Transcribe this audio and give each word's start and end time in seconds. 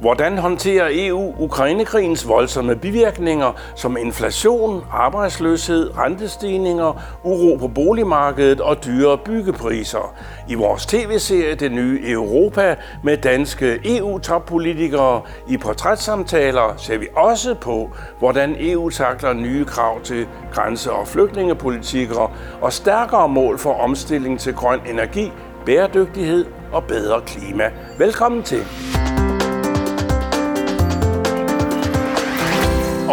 Hvordan 0.00 0.38
håndterer 0.38 0.88
EU 0.92 1.34
Ukrainekrigens 1.38 2.28
voldsomme 2.28 2.76
bivirkninger 2.76 3.52
som 3.74 3.96
inflation, 3.96 4.84
arbejdsløshed, 4.92 5.98
rentestigninger, 5.98 7.02
uro 7.24 7.56
på 7.56 7.68
boligmarkedet 7.68 8.60
og 8.60 8.84
dyre 8.84 9.18
byggepriser? 9.18 10.14
I 10.48 10.54
vores 10.54 10.86
tv-serie 10.86 11.54
Det 11.54 11.72
nye 11.72 12.00
Europa 12.04 12.76
med 13.02 13.16
danske 13.16 13.80
EU-toppolitikere 13.98 15.22
i 15.48 15.56
portrætsamtaler 15.56 16.74
ser 16.76 16.98
vi 16.98 17.08
også 17.14 17.54
på, 17.54 17.90
hvordan 18.18 18.56
EU 18.58 18.90
takler 18.90 19.32
nye 19.32 19.64
krav 19.64 20.00
til 20.02 20.26
grænse- 20.52 20.92
og 20.92 21.08
flygtningepolitikker 21.08 22.32
og 22.60 22.72
stærkere 22.72 23.28
mål 23.28 23.58
for 23.58 23.72
omstilling 23.72 24.40
til 24.40 24.54
grøn 24.54 24.80
energi, 24.90 25.32
bæredygtighed 25.66 26.46
og 26.72 26.84
bedre 26.84 27.20
klima. 27.20 27.70
Velkommen 27.98 28.42
til. 28.42 28.60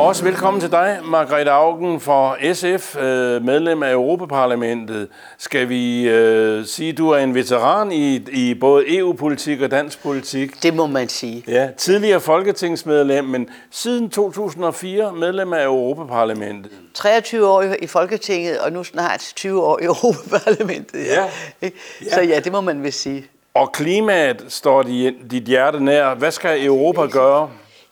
Også 0.04 0.24
velkommen 0.24 0.62
til 0.62 0.72
dig, 0.72 1.00
Margrethe 1.04 1.52
Augen 1.52 2.00
for 2.00 2.38
SF, 2.54 2.96
øh, 2.96 3.46
medlem 3.46 3.84
af 3.84 3.92
Europaparlamentet. 3.92 5.08
Skal 5.38 5.70
vi 5.70 6.10
øh, 6.10 6.66
sige, 6.66 6.90
at 6.90 6.98
du 6.98 7.10
er 7.10 7.18
en 7.18 7.36
veteran 7.36 7.92
i, 7.92 8.16
i 8.16 8.54
både 8.54 8.98
EU-politik 8.98 9.62
og 9.62 9.72
dansk 9.72 10.04
politik? 10.04 10.64
Det 10.64 10.74
må 10.74 10.86
man 10.88 11.10
sige. 11.10 11.44
Ja, 11.48 11.70
tidligere 11.78 12.20
folketingsmedlem, 12.20 13.26
men 13.26 13.50
siden 13.72 14.10
2004 14.10 15.14
medlem 15.14 15.54
af 15.54 15.64
Europaparlamentet. 15.64 16.72
23 16.94 17.48
år 17.48 17.64
i 17.82 17.88
Folketinget, 17.88 18.60
og 18.60 18.72
nu 18.72 18.84
snart 18.84 19.32
20 19.36 19.64
år 19.64 19.80
i 19.82 19.86
Europaparlamentet. 19.86 21.06
Ja. 21.06 21.26
ja. 21.62 21.70
Så 22.12 22.22
ja, 22.22 22.40
det 22.40 22.52
må 22.52 22.62
man 22.62 22.84
vil 22.84 22.94
sige. 22.94 23.26
Og 23.54 23.72
klimaet 23.72 24.46
står 24.48 24.84
dit 25.32 25.44
hjerte 25.44 25.84
nær. 25.84 26.16
Hvad 26.16 26.32
skal 26.32 26.66
Europa 26.66 27.06
gøre? 27.06 27.50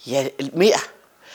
Ja, 0.07 0.25
mere. 0.53 0.79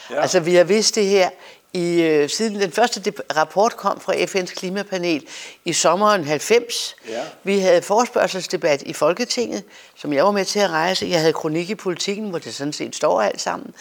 Ja. 0.09 0.21
Altså, 0.21 0.39
vi 0.39 0.55
har 0.55 0.63
vidst 0.63 0.95
det 0.95 1.05
her 1.05 1.29
i, 1.73 2.01
øh, 2.01 2.29
siden 2.29 2.61
den 2.61 2.71
første 2.71 3.13
rapport 3.37 3.77
kom 3.77 3.99
fra 3.99 4.13
FN's 4.13 4.55
klimapanel 4.55 5.27
i 5.65 5.73
sommeren 5.73 6.23
90. 6.23 6.95
Ja. 7.07 7.23
Vi 7.43 7.59
havde 7.59 7.81
forspørgselsdebat 7.81 8.81
i 8.81 8.93
Folketinget, 8.93 9.63
som 9.95 10.13
jeg 10.13 10.25
var 10.25 10.31
med 10.31 10.45
til 10.45 10.59
at 10.59 10.69
rejse. 10.69 11.05
Jeg 11.05 11.19
havde 11.19 11.33
kronik 11.33 11.69
i 11.69 11.75
politikken, 11.75 12.29
hvor 12.29 12.39
det 12.39 12.53
sådan 12.53 12.73
set 12.73 12.95
står 12.95 13.21
alt 13.21 13.41
sammen, 13.41 13.73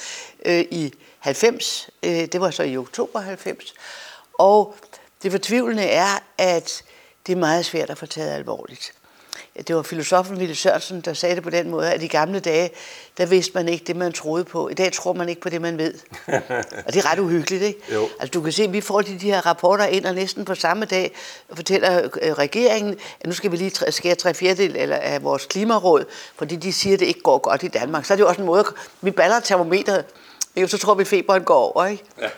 øh, 0.45 0.65
i 0.71 0.93
90. 1.19 1.91
Øh, 2.03 2.11
det 2.11 2.41
var 2.41 2.51
så 2.51 2.63
i 2.63 2.77
oktober 2.77 3.21
90. 3.21 3.75
Og 4.39 4.75
det 5.23 5.33
fortvivlende 5.33 5.85
er, 5.85 6.23
at 6.39 6.83
det 7.27 7.33
er 7.33 7.37
meget 7.37 7.65
svært 7.65 7.91
at 7.91 7.99
få 7.99 8.07
taget 8.07 8.35
alvorligt 8.35 8.93
det 9.69 9.77
var 9.77 9.83
filosofen 9.83 10.41
Ville 10.41 10.55
Sørensen, 10.55 11.01
der 11.01 11.15
sagde 11.15 11.35
det 11.35 11.43
på 11.43 11.51
den 11.51 11.71
måde, 11.71 11.93
at 11.93 12.03
i 12.03 12.07
gamle 12.07 12.41
dage, 12.41 12.71
der 13.19 13.27
vidste 13.27 13.53
man 13.55 13.69
ikke 13.69 13.85
det, 13.85 13.97
man 13.97 14.13
troede 14.13 14.45
på. 14.45 14.69
I 14.69 14.75
dag 14.75 14.93
tror 14.93 15.13
man 15.13 15.29
ikke 15.29 15.41
på 15.41 15.49
det, 15.49 15.61
man 15.61 15.79
ved. 15.79 15.95
og 16.87 16.93
det 16.93 16.97
er 16.97 17.13
ret 17.13 17.19
uhyggeligt, 17.19 17.63
ikke? 17.63 17.81
Jo. 17.95 18.09
Altså, 18.21 18.31
du 18.31 18.41
kan 18.41 18.53
se, 18.53 18.63
at 18.63 18.73
vi 18.73 18.81
får 18.81 19.01
de, 19.01 19.19
de 19.19 19.31
her 19.31 19.47
rapporter 19.47 19.85
ind, 19.85 20.07
og 20.07 20.15
næsten 20.15 20.45
på 20.45 20.55
samme 20.55 20.85
dag 20.85 21.17
fortæller 21.53 22.09
øh, 22.23 22.33
regeringen, 22.33 22.97
at 23.21 23.27
nu 23.27 23.33
skal 23.33 23.53
vi 23.53 23.57
lige 23.57 23.93
skære 23.93 24.15
tre 24.15 24.35
fjerdedel 24.35 24.77
eller 24.77 24.97
af 24.97 25.23
vores 25.23 25.47
klimaråd, 25.47 26.05
fordi 26.37 26.57
de 26.57 26.73
siger, 26.73 26.95
at 26.95 27.01
det 27.01 27.07
ikke 27.07 27.23
går 27.23 27.39
godt 27.39 27.63
i 27.63 27.69
Danmark. 27.69 28.05
Så 28.05 28.15
er 28.15 28.17
det 28.17 28.23
jo 28.23 28.29
også 28.29 28.41
en 28.41 28.47
måde, 28.47 28.65
vi 29.01 29.11
baller 29.11 29.41
termometeret, 29.41 30.05
så 30.67 30.79
tror 30.79 30.95
vi, 30.95 31.01
at 31.01 31.07
feberen 31.07 31.45
går 31.45 31.73
over, 31.73 31.87
ikke? 31.87 32.05
Ja. 32.21 32.29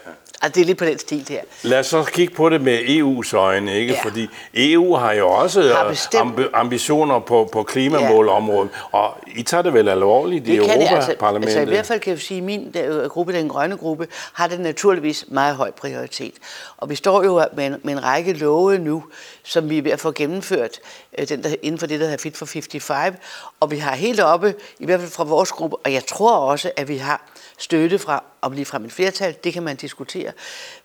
Altså, 0.43 0.55
det 0.55 0.61
er 0.63 0.67
lidt 0.67 0.79
på 0.79 0.85
den 0.85 0.99
stil 0.99 1.27
her. 1.29 1.41
Lad 1.63 1.79
os 1.79 1.87
så 1.87 2.03
kigge 2.03 2.35
på 2.35 2.49
det 2.49 2.61
med 2.61 2.79
EU's 2.79 3.37
øjne, 3.37 3.75
ikke? 3.79 3.93
Ja. 3.93 4.01
Fordi 4.03 4.29
EU 4.55 4.95
har 4.95 5.13
jo 5.13 5.29
også 5.29 5.63
har 5.63 6.23
ambi- 6.23 6.51
ambitioner 6.55 7.19
på, 7.19 7.49
på 7.53 7.63
klimamålområdet, 7.63 8.71
ja. 8.93 8.99
og 8.99 9.19
I 9.37 9.43
tager 9.43 9.63
det 9.63 9.75
vel 9.75 9.89
alvorligt 9.89 10.47
det 10.47 10.53
i 10.53 10.57
Europaparlamentet? 10.57 11.49
Altså, 11.49 11.59
altså, 11.59 11.61
i 11.61 11.75
hvert 11.75 11.87
fald 11.87 12.01
kan 12.01 12.11
jeg 12.11 12.21
sige, 12.21 12.39
at 12.39 12.45
min 12.45 12.75
gruppe, 13.09 13.33
den 13.33 13.49
grønne 13.49 13.77
gruppe, 13.77 14.07
har 14.33 14.47
det 14.47 14.61
naturligvis 14.61 15.25
meget 15.29 15.57
høj 15.57 15.71
prioritet. 15.71 16.35
Og 16.77 16.91
vi 16.91 16.95
står 16.95 17.25
jo 17.25 17.43
med 17.57 17.67
en, 17.67 17.77
med 17.83 17.93
en 17.93 18.05
række 18.05 18.33
love 18.33 18.79
nu, 18.79 19.05
som 19.49 19.71
vi 19.71 19.79
er 19.79 19.83
ved 19.83 19.91
at 19.91 20.01
få 20.01 20.13
gennemført, 20.13 20.81
øh, 21.19 21.29
den 21.29 21.43
der, 21.43 21.55
inden 21.63 21.79
for 21.79 21.87
det, 21.87 22.01
der 22.01 22.07
hedder 22.07 22.23
Fit 22.23 22.37
for 22.37 22.47
55. 22.47 23.17
Og 23.61 23.71
vi 23.71 23.79
har 23.79 23.95
helt 23.95 24.21
oppe, 24.21 24.55
i 24.79 24.85
hvert 24.85 25.01
fald 25.01 25.11
fra 25.11 25.25
vores 25.25 25.53
gruppe, 25.53 25.77
og 25.77 25.93
jeg 25.93 26.07
tror 26.07 26.37
også, 26.37 26.73
at 26.77 26.89
vi 26.89 26.97
har 26.97 27.31
støtte 27.59 27.99
fra, 27.99 28.25
om 28.41 28.53
lige 28.53 28.65
fra 28.65 28.79
et 28.79 28.93
flertal, 28.93 29.37
det 29.45 29.53
kan 29.53 29.63
man 29.63 29.77
diskutere, 29.77 30.33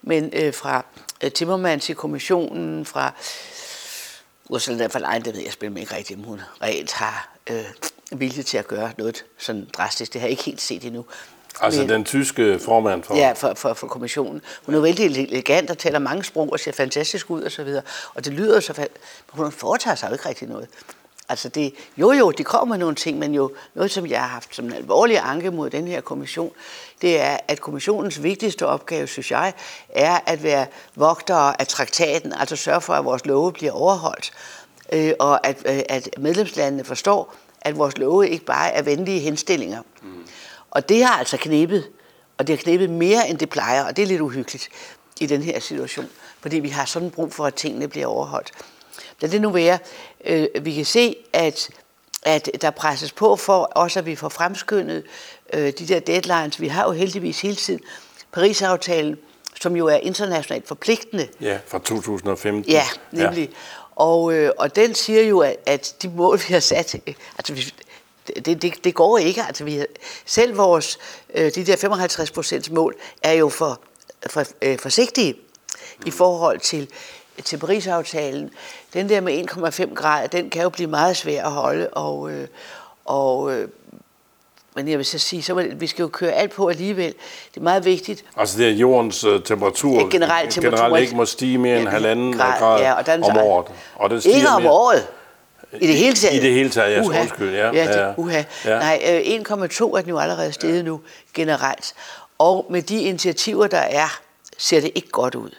men 0.02 0.30
øh, 0.34 0.54
fra 0.54 0.86
øh, 1.24 1.32
Timmermans 1.32 1.90
i 1.90 1.94
kommissionen, 1.94 2.86
fra 2.86 3.12
Ursula 4.50 4.90
von 4.94 5.02
Leyen, 5.02 5.26
det 5.26 5.34
ved 5.34 5.42
jeg 5.42 5.54
spiller 5.54 5.74
mig 5.74 5.82
ikke 5.82 5.96
rigtigt, 5.96 6.20
om 6.20 6.26
hun 6.26 6.42
reelt 6.62 6.94
har 6.94 7.30
øh, 7.50 7.66
vilje 8.12 8.44
til 8.44 8.58
at 8.58 8.68
gøre 8.68 8.92
noget 8.98 9.26
sådan 9.38 9.68
drastisk. 9.74 10.14
Det 10.14 10.22
har 10.22 10.28
jeg 10.28 10.32
ikke 10.32 10.44
helt 10.44 10.62
set 10.62 10.84
endnu. 10.84 11.06
Altså 11.62 11.80
men, 11.80 11.90
den 11.90 12.04
tyske 12.04 12.60
formand 12.60 13.04
for... 13.04 13.16
Ja, 13.16 13.32
for, 13.32 13.54
for, 13.56 13.74
for 13.74 13.88
kommissionen. 13.88 14.42
Hun 14.66 14.76
er 14.76 14.80
vældig 14.80 15.06
elegant 15.06 15.70
og 15.70 15.78
taler 15.78 16.00
mange 16.00 16.24
sprog 16.24 16.52
og 16.52 16.60
ser 16.60 16.72
fantastisk 16.72 17.30
ud 17.30 17.42
og 17.42 17.52
så 17.52 17.64
videre. 17.64 17.84
Og 18.16 18.26
det 18.26 18.34
lyder 18.34 18.60
så... 18.60 18.74
Men 18.78 18.88
hun 19.32 19.52
foretager 19.52 19.96
sig 19.96 20.08
jo 20.08 20.14
ikke 20.14 20.30
rigtig 20.30 20.48
noget. 20.48 20.68
Altså 21.30 21.50
det, 21.50 21.74
jo 21.98 22.12
jo, 22.12 22.32
det 22.32 22.46
kommer 22.46 22.78
nogle 22.78 22.96
ting, 22.96 23.20
men 23.20 23.34
jo 23.34 23.52
noget, 23.76 23.92
som 23.92 24.08
jeg 24.08 24.20
har 24.22 24.28
haft 24.28 24.56
som 24.56 24.66
en 24.66 24.74
alvorlig 24.74 25.20
anke 25.24 25.52
mod 25.52 25.70
den 25.70 25.88
her 25.88 26.02
kommission, 26.02 26.52
det 27.02 27.22
er, 27.22 27.38
at 27.48 27.62
kommissionens 27.62 28.24
vigtigste 28.24 28.68
opgave, 28.68 29.08
synes 29.08 29.32
jeg, 29.32 29.54
er 29.90 30.20
at 30.26 30.44
være 30.44 30.66
vogtere 30.96 31.62
af 31.62 31.68
traktaten, 31.68 32.34
altså 32.34 32.56
sørge 32.56 32.82
for, 32.82 32.94
at 32.94 33.06
vores 33.06 33.26
love 33.26 33.54
bliver 33.54 33.72
overholdt, 33.72 34.32
øh, 34.94 35.14
og 35.20 35.48
at, 35.48 35.58
øh, 35.66 35.82
at 35.90 36.10
medlemslandene 36.18 36.84
forstår, 36.84 37.36
at 37.62 37.78
vores 37.78 37.98
love 37.98 38.30
ikke 38.30 38.46
bare 38.46 38.72
er 38.72 38.82
venlige 38.82 39.20
henstillinger. 39.20 39.82
Mm. 40.02 40.13
Og 40.74 40.90
det 40.90 41.04
har 41.04 41.20
altså 41.20 41.38
knebet, 41.38 41.90
og 42.38 42.48
det 42.48 42.58
har 42.58 42.64
knebet 42.64 42.90
mere, 42.90 43.30
end 43.30 43.38
det 43.38 43.50
plejer, 43.50 43.84
og 43.84 43.98
det 43.98 44.04
er 44.04 44.08
lidt 44.08 44.22
uhyggeligt 44.22 44.70
i 45.20 45.26
den 45.26 45.42
her 45.42 45.60
situation, 45.60 46.10
fordi 46.42 46.60
vi 46.60 46.70
har 46.70 46.86
sådan 46.86 47.12
brug 47.12 47.34
for, 47.34 47.46
at 47.46 47.54
tingene 47.54 47.88
bliver 47.88 48.06
overholdt. 48.06 48.52
Lad 49.20 49.30
det 49.30 49.42
nu 49.42 49.50
være. 49.50 49.80
Øh, 50.26 50.48
vi 50.62 50.74
kan 50.74 50.86
se, 50.86 51.16
at, 51.34 51.70
at 52.24 52.50
der 52.62 52.72
presses 52.72 53.12
på 53.12 53.36
for 53.36 53.64
også, 53.64 54.00
at 54.00 54.06
vi 54.06 54.16
får 54.16 54.30
fremskyndet 54.30 55.04
øh, 55.54 55.74
de 55.80 55.88
der 55.88 56.00
deadlines. 56.00 56.62
Vi 56.62 56.68
har 56.68 56.84
jo 56.84 56.92
heldigvis 56.92 57.42
hele 57.42 57.56
tiden 57.56 57.80
Paris-aftalen, 58.32 59.18
som 59.62 59.76
jo 59.76 59.88
er 59.88 59.96
internationalt 59.96 60.68
forpligtende. 60.68 61.28
Ja, 61.42 61.60
fra 61.68 61.80
2015. 61.80 62.72
Ja, 62.72 62.84
nemlig. 63.12 63.50
Ja. 63.50 63.56
Og, 63.96 64.34
øh, 64.34 64.52
og 64.58 64.76
den 64.76 64.96
siger 64.96 65.22
jo, 65.22 65.40
at, 65.40 65.56
at 65.66 65.96
de 66.02 66.10
mål, 66.10 66.40
vi 66.48 66.54
har 66.54 66.60
sat, 66.60 66.96
øh, 67.08 67.14
altså 67.38 67.54
vi, 67.54 67.74
det, 68.28 68.62
det, 68.62 68.84
det 68.84 68.94
går 68.94 69.18
ikke. 69.18 69.44
Altså, 69.48 69.64
vi, 69.64 69.86
selv 70.26 70.58
vores, 70.58 71.00
øh, 71.34 71.52
de 71.56 71.66
der 71.66 71.76
55 71.76 72.32
procents 72.32 72.70
mål 72.70 72.96
er 73.24 73.34
jo 73.34 73.50
for, 73.50 73.80
for 74.30 74.44
øh, 74.62 74.80
forsigtige 74.80 75.36
i 76.06 76.12
forhold 76.12 76.60
til 76.60 76.90
til 77.44 77.58
Paris-aftalen, 77.58 78.50
den 78.94 79.10
der 79.10 79.22
med 79.22 79.52
1,5 79.52 79.94
grader, 79.94 80.28
den 80.28 80.50
kan 80.50 80.64
jo 80.64 80.70
blive 80.70 80.90
meget 80.90 81.18
svær 81.18 81.46
at 81.46 81.52
holde, 81.52 81.88
og, 81.88 82.32
øh, 82.32 82.48
og 83.06 83.54
øh, 83.54 83.68
men 84.76 84.88
jeg 84.88 84.98
vil 84.98 85.06
så 85.06 85.20
sige, 85.20 85.44
så 85.44 85.54
vi 85.76 85.88
skal 85.88 86.04
jo 86.04 86.10
køre 86.10 86.32
alt 86.32 86.52
på 86.52 86.68
alligevel. 86.68 87.14
Det 87.54 87.58
er 87.58 87.62
meget 87.62 87.86
vigtigt. 87.86 88.26
Altså 88.38 88.58
det 88.58 88.68
er 88.68 88.72
jordens 88.72 89.24
uh, 89.24 89.44
temperatur, 89.44 90.00
ja, 90.00 90.06
generelt, 90.12 90.52
temperatur 90.52 90.78
generelt 90.78 91.02
ikke 91.02 91.16
må 91.16 91.26
stige 91.26 91.58
mere 91.58 91.80
end 91.80 91.88
halvanden 91.88 92.38
grad, 92.38 92.60
grad 92.60 92.82
ja, 92.82 92.94
og 92.94 93.06
den, 93.06 93.24
om 93.24 93.38
året. 93.38 93.68
Og 93.96 94.10
den 94.10 94.22
stiger 94.22 94.36
ikke 94.36 94.50
om 94.50 94.62
mere. 94.62 94.72
året. 94.72 95.08
I 95.82 95.88
det 95.88 95.96
hele 95.96 96.16
taget? 96.16 96.36
I 96.36 96.40
det 96.40 96.54
hele 96.54 96.70
taget, 96.70 96.96
ja, 96.96 97.02
uha. 97.02 97.22
undskyld. 97.22 97.54
Ja, 97.54 97.72
ja, 97.74 98.08
det. 98.08 98.16
Uha. 98.18 98.44
Ja. 98.66 98.80
Nej, 98.80 99.00
1,2 99.04 99.98
er 99.98 100.02
den 100.02 100.10
jo 100.10 100.20
allerede 100.20 100.52
steget 100.52 100.78
ja. 100.78 100.82
nu 100.82 101.02
generelt. 101.34 101.94
Og 102.38 102.66
med 102.70 102.82
de 102.82 103.02
initiativer, 103.02 103.68
der 103.68 103.78
er, 103.78 104.22
ser 104.58 104.82
det 104.82 104.92
ikke 104.96 105.10
godt 105.10 105.36
ud 105.36 105.50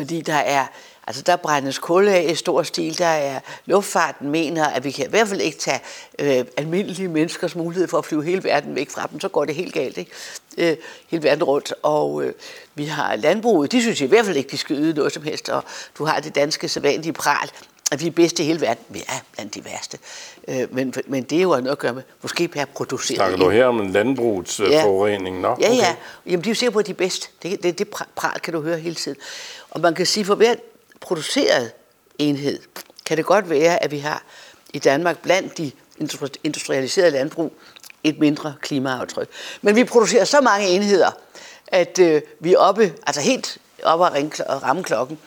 fordi 0.00 0.20
der 0.20 0.34
er, 0.34 0.66
altså 1.06 1.22
der 1.22 1.36
brændes 1.36 1.78
kul 1.78 2.08
af 2.08 2.26
i 2.30 2.34
stor 2.34 2.62
stil, 2.62 2.98
der 2.98 3.06
er 3.06 3.40
luftfarten 3.66 4.30
mener, 4.30 4.66
at 4.66 4.84
vi 4.84 4.90
kan 4.90 5.06
i 5.06 5.08
hvert 5.08 5.28
fald 5.28 5.40
ikke 5.40 5.58
tage 5.58 5.80
øh, 6.18 6.44
almindelige 6.56 7.08
menneskers 7.08 7.56
mulighed 7.56 7.88
for 7.88 7.98
at 7.98 8.04
flyve 8.04 8.24
hele 8.24 8.44
verden 8.44 8.74
væk 8.74 8.90
fra 8.90 9.08
dem, 9.12 9.20
så 9.20 9.28
går 9.28 9.44
det 9.44 9.54
helt 9.54 9.74
galt, 9.74 9.98
ikke? 9.98 10.10
Øh, 10.58 10.76
hele 11.08 11.22
verden 11.22 11.44
rundt, 11.44 11.74
og 11.82 12.24
øh, 12.24 12.32
vi 12.74 12.84
har 12.84 13.16
landbruget, 13.16 13.72
de 13.72 13.82
synes 13.82 14.00
i 14.00 14.06
hvert 14.06 14.26
fald 14.26 14.36
ikke, 14.36 14.50
de 14.50 14.58
skal 14.58 14.76
yde 14.76 14.94
noget 14.94 15.12
som 15.12 15.22
helst, 15.22 15.48
og 15.48 15.64
du 15.98 16.04
har 16.04 16.20
det 16.20 16.34
danske 16.34 16.68
sædvanlige 16.68 17.12
pral, 17.12 17.50
at 17.90 18.00
vi 18.00 18.06
er 18.06 18.10
bedst 18.10 18.38
i 18.38 18.42
hele 18.42 18.60
verden. 18.60 18.84
Vi 18.88 19.02
er 19.08 19.20
blandt 19.32 19.54
de 19.54 19.64
værste. 19.64 19.98
Øh, 20.48 20.74
men, 20.74 20.94
men 21.06 21.22
det 21.22 21.38
er 21.38 21.42
jo 21.42 21.48
noget 21.48 21.68
at 21.68 21.78
gøre 21.78 21.92
med, 21.92 22.02
måske 22.22 22.48
per 22.48 22.64
produceret. 22.64 23.16
Snakker 23.16 23.36
du 23.36 23.50
her 23.50 23.66
om 23.66 23.80
en 23.80 23.92
landbrugsforurening? 23.92 25.36
Ja. 25.36 25.42
Nå, 25.42 25.48
okay. 25.48 25.62
ja, 25.62 25.74
ja. 25.74 25.94
Jamen, 26.26 26.44
de 26.44 26.48
er 26.48 26.50
jo 26.50 26.54
sikker 26.54 26.70
på, 26.70 26.78
at 26.78 26.86
de 26.86 26.90
er 26.90 26.94
bedst. 26.94 27.30
Det, 27.42 27.62
det, 27.62 27.78
det 27.78 27.88
pral 28.16 28.40
kan 28.40 28.52
du 28.52 28.60
høre 28.60 28.78
hele 28.78 28.94
tiden. 28.94 29.18
Og 29.70 29.80
man 29.80 29.94
kan 29.94 30.06
sige, 30.06 30.24
for 30.24 30.34
hver 30.34 30.54
produceret 31.00 31.72
enhed, 32.18 32.58
kan 33.06 33.16
det 33.16 33.24
godt 33.24 33.50
være, 33.50 33.82
at 33.82 33.90
vi 33.90 33.98
har 33.98 34.22
i 34.72 34.78
Danmark 34.78 35.18
blandt 35.22 35.58
de 35.58 35.70
industrialiserede 36.44 37.10
landbrug 37.10 37.52
et 38.04 38.18
mindre 38.18 38.54
klimaaftryk. 38.60 39.28
Men 39.62 39.76
vi 39.76 39.84
producerer 39.84 40.24
så 40.24 40.40
mange 40.40 40.68
enheder, 40.68 41.10
at 41.66 41.98
øh, 41.98 42.22
vi 42.40 42.52
er 42.52 42.58
oppe, 42.58 42.94
altså 43.06 43.20
helt 43.20 43.58
oppe 43.82 44.06
at 44.06 44.62
ramme 44.62 44.82
klokken. 44.82 45.18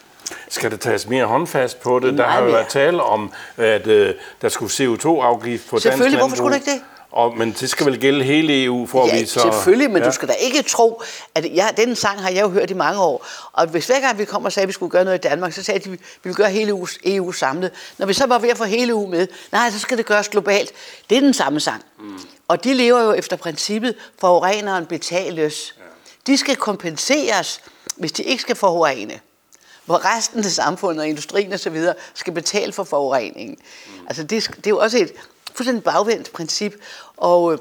Skal 0.50 0.72
det 0.72 0.80
tages 0.80 1.08
mere 1.08 1.26
håndfast 1.26 1.82
på 1.82 2.00
det? 2.00 2.18
Der 2.18 2.24
har 2.24 2.44
jo 2.44 2.52
været 2.52 2.68
tale 2.68 3.04
om, 3.04 3.32
at 3.58 3.88
øh, 3.88 4.14
der 4.42 4.50
skulle 4.50 4.72
CO2-afgift 4.72 5.70
på 5.70 5.76
dansk 5.76 5.84
Selvfølgelig, 5.84 6.20
hvorfor 6.20 6.36
skulle 6.36 6.54
det 6.54 6.68
ikke 6.68 6.72
det? 6.72 6.82
Og, 7.14 7.38
men 7.38 7.52
det 7.60 7.70
skal 7.70 7.86
vel 7.86 8.00
gælde 8.00 8.24
hele 8.24 8.64
EU, 8.64 8.88
for 8.88 9.08
ja, 9.08 9.20
vi 9.20 9.26
så... 9.26 9.40
selvfølgelig, 9.40 9.92
men 9.92 10.02
ja. 10.02 10.08
du 10.08 10.14
skal 10.14 10.28
da 10.28 10.34
ikke 10.34 10.62
tro, 10.62 11.02
at 11.36 11.56
jeg, 11.56 11.74
den 11.78 11.96
sang 11.96 12.22
har 12.22 12.30
jeg 12.30 12.42
jo 12.42 12.50
hørt 12.50 12.70
i 12.70 12.74
mange 12.74 13.02
år. 13.02 13.26
Og 13.52 13.68
hvis 13.68 13.88
hver 13.88 14.00
gang 14.00 14.18
vi 14.18 14.26
kom 14.26 14.46
og 14.46 14.52
sagde, 14.52 14.64
at 14.64 14.68
vi 14.68 14.74
skulle 14.74 14.90
gøre 14.90 15.04
noget 15.04 15.18
i 15.18 15.22
Danmark, 15.22 15.54
så 15.54 15.64
sagde 15.64 15.80
de, 15.80 15.86
at 15.86 15.92
vi 15.92 16.00
ville 16.24 16.36
gøre 16.36 16.50
hele 16.50 16.70
EU, 16.70 16.88
EU 17.06 17.32
samlet. 17.32 17.72
Når 17.98 18.06
vi 18.06 18.14
så 18.14 18.26
var 18.26 18.40
ved 18.40 18.50
at 18.50 18.58
få 18.58 18.64
hele 18.64 18.92
EU 18.92 19.08
med, 19.08 19.28
nej, 19.52 19.72
så 19.72 19.80
skal 19.80 19.98
det 19.98 20.06
gøres 20.06 20.30
globalt. 20.30 20.72
Det 21.10 21.18
er 21.18 21.22
den 21.22 21.34
samme 21.34 21.60
sang. 21.60 21.84
Mm. 22.00 22.20
Og 22.48 22.64
de 22.64 22.74
lever 22.74 23.02
jo 23.04 23.14
efter 23.14 23.36
princippet, 23.36 23.96
forureneren 24.20 24.86
betales. 24.86 25.76
Ja. 25.78 25.84
De 26.28 26.38
skal 26.38 26.56
kompenseres, 26.56 27.62
hvis 27.96 28.12
de 28.12 28.24
ikke 28.24 28.42
skal 28.42 28.56
forurene 28.56 29.20
hvor 29.86 30.16
resten 30.16 30.40
af 30.40 30.52
samfundet 30.52 31.02
og 31.02 31.08
industrien 31.08 31.54
osv. 31.54 31.86
skal 32.14 32.34
betale 32.34 32.74
for 32.74 32.84
forureningen. 32.84 33.58
Mm. 33.88 34.08
Altså 34.08 34.24
det, 34.24 34.48
det 34.56 34.68
er 34.68 34.70
jo 34.70 34.80
også 34.80 34.98
et 34.98 35.14
fuldstændig 35.54 35.84
bagvendt 35.84 36.32
princip, 36.34 36.74
og 37.18 37.54
øh, 37.54 37.60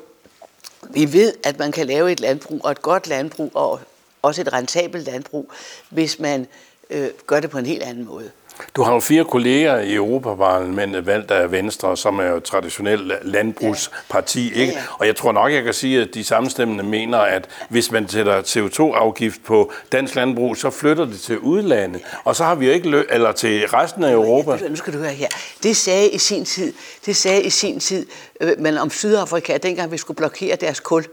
vi 0.90 1.12
ved, 1.12 1.34
at 1.44 1.58
man 1.58 1.72
kan 1.72 1.86
lave 1.86 2.12
et 2.12 2.20
landbrug, 2.20 2.60
og 2.64 2.70
et 2.70 2.82
godt 2.82 3.06
landbrug, 3.06 3.50
og 3.54 3.80
også 4.22 4.40
et 4.40 4.52
rentabelt 4.52 5.06
landbrug, 5.06 5.52
hvis 5.88 6.18
man 6.18 6.46
øh, 6.90 7.10
gør 7.26 7.40
det 7.40 7.50
på 7.50 7.58
en 7.58 7.66
helt 7.66 7.82
anden 7.82 8.04
måde. 8.04 8.30
Du 8.76 8.82
har 8.82 8.94
jo 8.94 9.00
fire 9.00 9.24
kolleger 9.24 9.78
i 9.80 9.94
Europaparlamentet 9.94 11.06
valgt 11.06 11.30
af 11.30 11.52
Venstre, 11.52 11.96
som 11.96 12.18
er 12.18 12.24
jo 12.24 12.36
et 12.36 12.44
traditionelt 12.44 13.12
landbrugsparti, 13.22 14.52
ikke? 14.54 14.72
Ja, 14.72 14.78
ja. 14.78 14.84
Og 14.98 15.06
jeg 15.06 15.16
tror 15.16 15.32
nok, 15.32 15.52
jeg 15.52 15.62
kan 15.64 15.74
sige, 15.74 16.02
at 16.02 16.08
de 16.14 16.24
samstemmende 16.24 16.84
mener, 16.84 17.18
at 17.18 17.48
hvis 17.68 17.90
man 17.90 18.08
sætter 18.08 18.42
CO2-afgift 18.42 19.44
på 19.44 19.72
dansk 19.92 20.14
landbrug, 20.14 20.56
så 20.56 20.70
flytter 20.70 21.04
det 21.04 21.20
til 21.20 21.38
udlandet. 21.38 22.02
Og 22.24 22.36
så 22.36 22.44
har 22.44 22.54
vi 22.54 22.66
jo 22.66 22.72
ikke 22.72 22.88
lø- 23.00 23.14
eller 23.14 23.32
til 23.32 23.66
resten 23.68 24.04
af 24.04 24.12
Europa. 24.12 24.68
Nu 24.68 24.76
skal 24.76 24.92
du 24.92 24.98
høre 24.98 25.10
her. 25.10 25.28
Det 25.62 25.76
sagde 25.76 26.08
i 26.08 26.18
sin 26.18 26.44
tid, 26.44 26.72
det 27.06 27.16
sagde 27.16 27.42
i 27.42 27.50
sin 27.50 27.80
tid, 27.80 28.06
øh, 28.40 28.52
men 28.58 28.78
om 28.78 28.90
Sydafrika, 28.90 29.56
dengang 29.56 29.92
vi 29.92 29.98
skulle 29.98 30.16
blokere 30.16 30.56
deres 30.56 30.80
kul, 30.80 31.04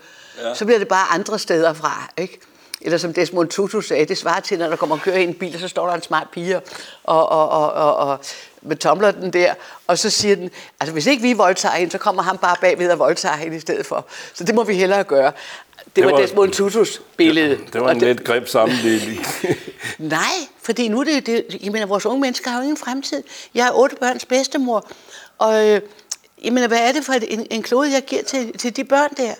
ja. 0.43 0.53
så 0.55 0.65
bliver 0.65 0.79
det 0.79 0.87
bare 0.87 1.13
andre 1.13 1.39
steder 1.39 1.73
fra, 1.73 2.09
ikke? 2.17 2.39
Eller 2.81 2.97
som 2.97 3.13
Desmond 3.13 3.49
Tutu 3.49 3.81
sagde, 3.81 4.05
det 4.05 4.17
svarer 4.17 4.39
til, 4.39 4.59
når 4.59 4.67
der 4.67 4.75
kommer 4.75 4.95
og 4.95 5.01
kører 5.01 5.17
en 5.17 5.33
bil, 5.33 5.53
og 5.53 5.59
så 5.59 5.67
står 5.67 5.87
der 5.87 5.93
en 5.93 6.01
smart 6.01 6.27
pige 6.31 6.55
og, 7.03 7.29
og, 7.29 7.49
og, 7.49 7.73
og, 7.73 7.95
og 7.95 8.19
med 8.61 8.75
tomler 8.75 9.11
den 9.11 9.33
der, 9.33 9.53
og 9.87 9.97
så 9.97 10.09
siger 10.09 10.35
den, 10.35 10.49
altså 10.79 10.93
hvis 10.93 11.05
ikke 11.05 11.21
vi 11.21 11.33
voldtager 11.33 11.75
hende, 11.75 11.91
så 11.91 11.97
kommer 11.97 12.21
han 12.21 12.37
bare 12.37 12.55
bagved 12.61 12.91
og 12.91 12.99
voldtager 12.99 13.35
hende 13.35 13.57
i 13.57 13.59
stedet 13.59 13.85
for. 13.85 14.05
Så 14.33 14.43
det 14.43 14.55
må 14.55 14.63
vi 14.63 14.73
hellere 14.73 15.03
gøre. 15.03 15.31
Det, 15.85 15.95
det 15.95 16.05
var, 16.05 16.11
var 16.11 16.17
Desmond 16.17 16.51
Tutus 16.51 17.01
billede. 17.17 17.49
Det, 17.49 17.73
det 17.73 17.81
var 17.81 17.91
en 17.91 17.97
lidt 17.97 18.23
greb 18.23 18.47
sammenligning. 18.47 19.25
Nej, 19.97 20.33
fordi 20.61 20.87
nu 20.87 20.99
er 20.99 21.03
det, 21.03 21.25
det, 21.25 21.45
jeg 21.63 21.71
mener, 21.71 21.85
vores 21.85 22.05
unge 22.05 22.21
mennesker 22.21 22.51
har 22.51 22.57
jo 22.57 22.63
ingen 22.63 22.77
fremtid. 22.77 23.23
Jeg 23.55 23.67
er 23.67 23.71
otte 23.71 23.95
børns 23.95 24.25
bedstemor, 24.25 24.87
og 25.37 25.67
øh, 25.67 25.81
jeg 26.43 26.53
mener, 26.53 26.67
hvad 26.67 26.87
er 26.87 26.91
det 26.91 27.05
for 27.05 27.13
en, 27.13 27.47
en 27.49 27.63
klode, 27.63 27.93
jeg 27.93 28.03
giver 28.03 28.23
til, 28.23 28.57
til 28.57 28.75
de 28.75 28.83
børn 28.83 29.09
der? 29.17 29.33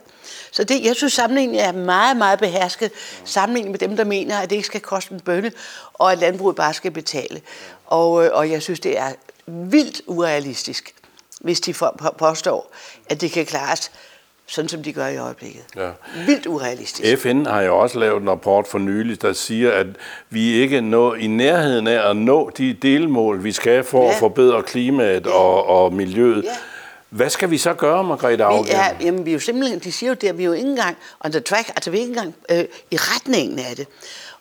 Så 0.60 0.64
det, 0.64 0.86
jeg 0.86 0.96
synes, 0.96 1.14
sammenligningen 1.14 1.60
er 1.60 1.72
meget, 1.72 2.18
meget 2.18 2.40
behersket. 2.40 2.92
Sammenligningen 3.26 3.72
med 3.72 3.80
dem, 3.80 3.98
der 3.98 4.04
mener, 4.04 4.38
at 4.38 4.50
det 4.50 4.56
ikke 4.56 4.66
skal 4.66 4.82
koste 4.82 5.14
en 5.14 5.20
bønne, 5.20 5.52
og 5.94 6.12
at 6.12 6.18
landbruget 6.18 6.56
bare 6.56 6.74
skal 6.74 6.92
betale. 6.92 7.42
Og, 7.86 8.26
øh, 8.26 8.32
og 8.34 8.52
jeg 8.52 8.62
synes, 8.62 8.80
det 8.80 8.98
er 8.98 9.12
vildt 9.46 10.02
urealistisk, 10.08 10.94
hvis 11.42 11.60
de 11.60 11.74
påstår, 12.18 12.74
at 13.10 13.22
det 13.22 13.32
kan 13.32 13.46
klares 13.46 13.92
sådan 14.48 14.70
som 14.70 14.84
de 14.84 14.94
gør 14.94 15.08
i 15.08 15.18
øjeblikket. 15.18 15.64
Ja. 15.76 15.90
Vildt 16.26 16.46
urealistisk. 16.46 17.22
FN 17.22 17.46
har 17.46 17.62
jo 17.62 17.78
også 17.78 18.00
lavet 18.00 18.22
en 18.22 18.30
rapport 18.30 18.68
for 18.68 18.78
nylig, 18.78 19.22
der 19.22 19.34
siger, 19.34 19.72
at 19.72 19.88
vi 20.30 20.54
ikke 20.54 20.82
når 20.82 21.16
i 21.16 21.28
nærheden 21.28 21.88
af 21.88 22.10
at 22.10 22.18
nå 22.18 22.52
de 22.58 22.74
delmål, 22.74 23.44
vi 23.44 23.52
skal 23.52 23.84
for 23.84 24.04
ja. 24.04 24.10
at 24.10 24.16
forbedre 24.16 24.64
klimaet 24.64 25.26
ja. 25.26 25.32
og, 25.32 25.66
og 25.68 25.94
miljøet. 25.94 26.44
Ja. 26.44 26.50
Hvad 27.10 27.30
skal 27.30 27.50
vi 27.50 27.58
så 27.58 27.74
gøre, 27.74 28.04
Margrethe 28.04 28.44
Augen? 28.44 28.66
Vi 28.66 28.72
er, 28.72 28.96
jamen, 29.02 29.26
vi 29.26 29.32
er 29.32 29.34
jo 29.34 29.40
simpelthen, 29.40 29.80
de 29.80 29.92
siger 29.92 30.10
jo 30.10 30.14
det, 30.14 30.28
at 30.28 30.38
vi 30.38 30.44
er 30.44 30.48
jo 30.48 30.54
ikke 30.54 30.70
engang 30.70 30.98
on 31.20 31.32
the 31.32 31.42
track, 31.42 31.70
altså 31.70 31.92
vi 31.92 31.98
er 31.98 32.02
ikke 32.02 32.12
engang 32.12 32.36
øh, 32.50 32.66
i 32.92 32.98
retningen 32.98 33.60
af 33.60 33.76
det. 33.76 33.88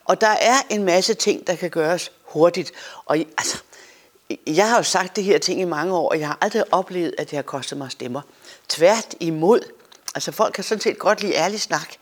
Og 0.04 0.20
der 0.20 0.26
er 0.40 0.56
en 0.70 0.84
masse 0.84 1.14
ting, 1.14 1.46
der 1.46 1.54
kan 1.54 1.70
gøres 1.70 2.12
hurtigt. 2.24 2.72
Og 3.04 3.16
altså, 3.16 3.58
jeg 4.46 4.68
har 4.68 4.76
jo 4.76 4.82
sagt 4.82 5.16
det 5.16 5.24
her 5.24 5.38
ting 5.38 5.60
i 5.60 5.64
mange 5.64 5.94
år, 5.94 6.08
og 6.08 6.20
jeg 6.20 6.26
har 6.26 6.38
aldrig 6.40 6.74
oplevet, 6.74 7.14
at 7.18 7.30
det 7.30 7.36
har 7.36 7.42
kostet 7.42 7.78
mig 7.78 7.90
stemmer. 7.90 8.20
Tvært 8.68 9.14
imod. 9.20 9.60
Altså 10.14 10.32
folk 10.32 10.54
kan 10.54 10.64
sådan 10.64 10.82
set 10.82 10.98
godt 10.98 11.20
lide 11.20 11.34
ærlig 11.34 11.60
snak 11.60 11.94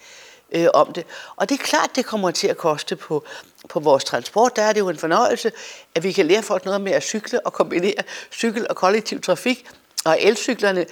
øh, 0.52 0.66
om 0.74 0.92
det. 0.92 1.04
Og 1.36 1.48
det 1.48 1.60
er 1.60 1.64
klart, 1.64 1.90
det 1.96 2.06
kommer 2.06 2.30
til 2.30 2.48
at 2.48 2.56
koste 2.56 2.96
på, 2.96 3.24
på 3.69 3.80
vores 3.80 4.04
transport. 4.04 4.56
Der 4.56 4.62
er 4.62 4.72
det 4.72 4.80
jo 4.80 4.88
en 4.88 4.98
fornøjelse, 4.98 5.52
at 5.94 6.02
vi 6.02 6.12
kan 6.12 6.26
lære 6.26 6.42
folk 6.42 6.64
noget 6.64 6.80
med 6.80 6.92
at 6.92 7.02
cykle 7.02 7.46
og 7.46 7.52
kombinere 7.52 8.02
cykel 8.32 8.66
og 8.69 8.76
kollektiv 8.76 9.20
trafik 9.20 9.66
og 10.06 10.19
elcyklerne 10.20 10.87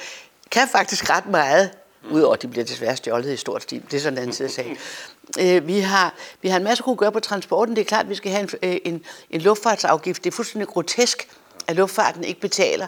kan 0.50 0.68
faktisk 0.72 1.10
ret 1.10 1.26
meget, 1.26 1.70
udover 2.10 2.34
at 2.34 2.42
de 2.42 2.48
bliver 2.48 2.64
desværre 2.64 2.96
stjålet 2.96 3.32
i 3.32 3.36
stort 3.36 3.62
stil. 3.62 3.82
Det 3.90 3.96
er 3.96 4.00
sådan 4.00 4.18
en 4.18 4.22
anden 4.22 4.32
side 4.32 4.48
af 4.48 4.52
sagen. 4.52 4.78
Øh, 5.40 5.66
vi, 5.66 5.80
har, 5.80 6.14
vi 6.42 6.48
har 6.48 6.56
en 6.56 6.64
masse 6.64 6.80
at 6.80 6.84
kunne 6.84 6.96
gøre 6.96 7.12
på 7.12 7.20
transporten. 7.20 7.76
Det 7.76 7.80
er 7.80 7.86
klart, 7.86 8.04
at 8.04 8.10
vi 8.10 8.14
skal 8.14 8.30
have 8.30 8.42
en, 8.42 8.50
øh, 8.62 8.76
en, 8.84 9.04
en 9.30 9.40
luftfartsafgift. 9.40 10.24
Det 10.24 10.30
er 10.30 10.34
fuldstændig 10.34 10.68
grotesk, 10.68 11.28
at 11.66 11.76
luftfarten 11.76 12.24
ikke 12.24 12.40
betaler 12.40 12.86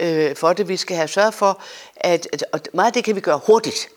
øh, 0.00 0.36
for 0.36 0.52
det. 0.52 0.68
Vi 0.68 0.76
skal 0.76 0.96
have 0.96 1.08
sørget 1.08 1.34
for, 1.34 1.62
at, 1.96 2.28
at 2.32 2.44
og 2.52 2.60
meget 2.74 2.86
af 2.86 2.92
det 2.92 3.04
kan 3.04 3.16
vi 3.16 3.20
gøre 3.20 3.40
hurtigt. 3.46 3.88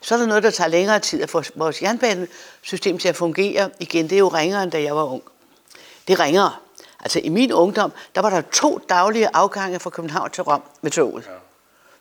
Så 0.00 0.14
er 0.14 0.18
der 0.18 0.26
noget, 0.26 0.42
der 0.42 0.50
tager 0.50 0.68
længere 0.68 0.98
tid 0.98 1.22
at 1.22 1.30
få 1.30 1.42
vores 1.54 1.82
jernbanesystem 1.82 2.98
til 2.98 3.08
at 3.08 3.16
fungere. 3.16 3.70
Igen, 3.80 4.04
det 4.04 4.12
er 4.12 4.18
jo 4.18 4.28
ringere, 4.28 4.62
end 4.62 4.70
da 4.70 4.82
jeg 4.82 4.96
var 4.96 5.04
ung. 5.04 5.22
Det 6.08 6.20
ringer. 6.20 6.24
ringere. 6.24 6.67
Altså 7.00 7.20
i 7.24 7.28
min 7.28 7.52
ungdom, 7.52 7.92
der 8.14 8.20
var 8.20 8.30
der 8.30 8.40
to 8.40 8.80
daglige 8.88 9.28
afgange 9.34 9.80
fra 9.80 9.90
København 9.90 10.30
til 10.30 10.42
Rom 10.42 10.62
med 10.82 10.90
toget. 10.90 11.30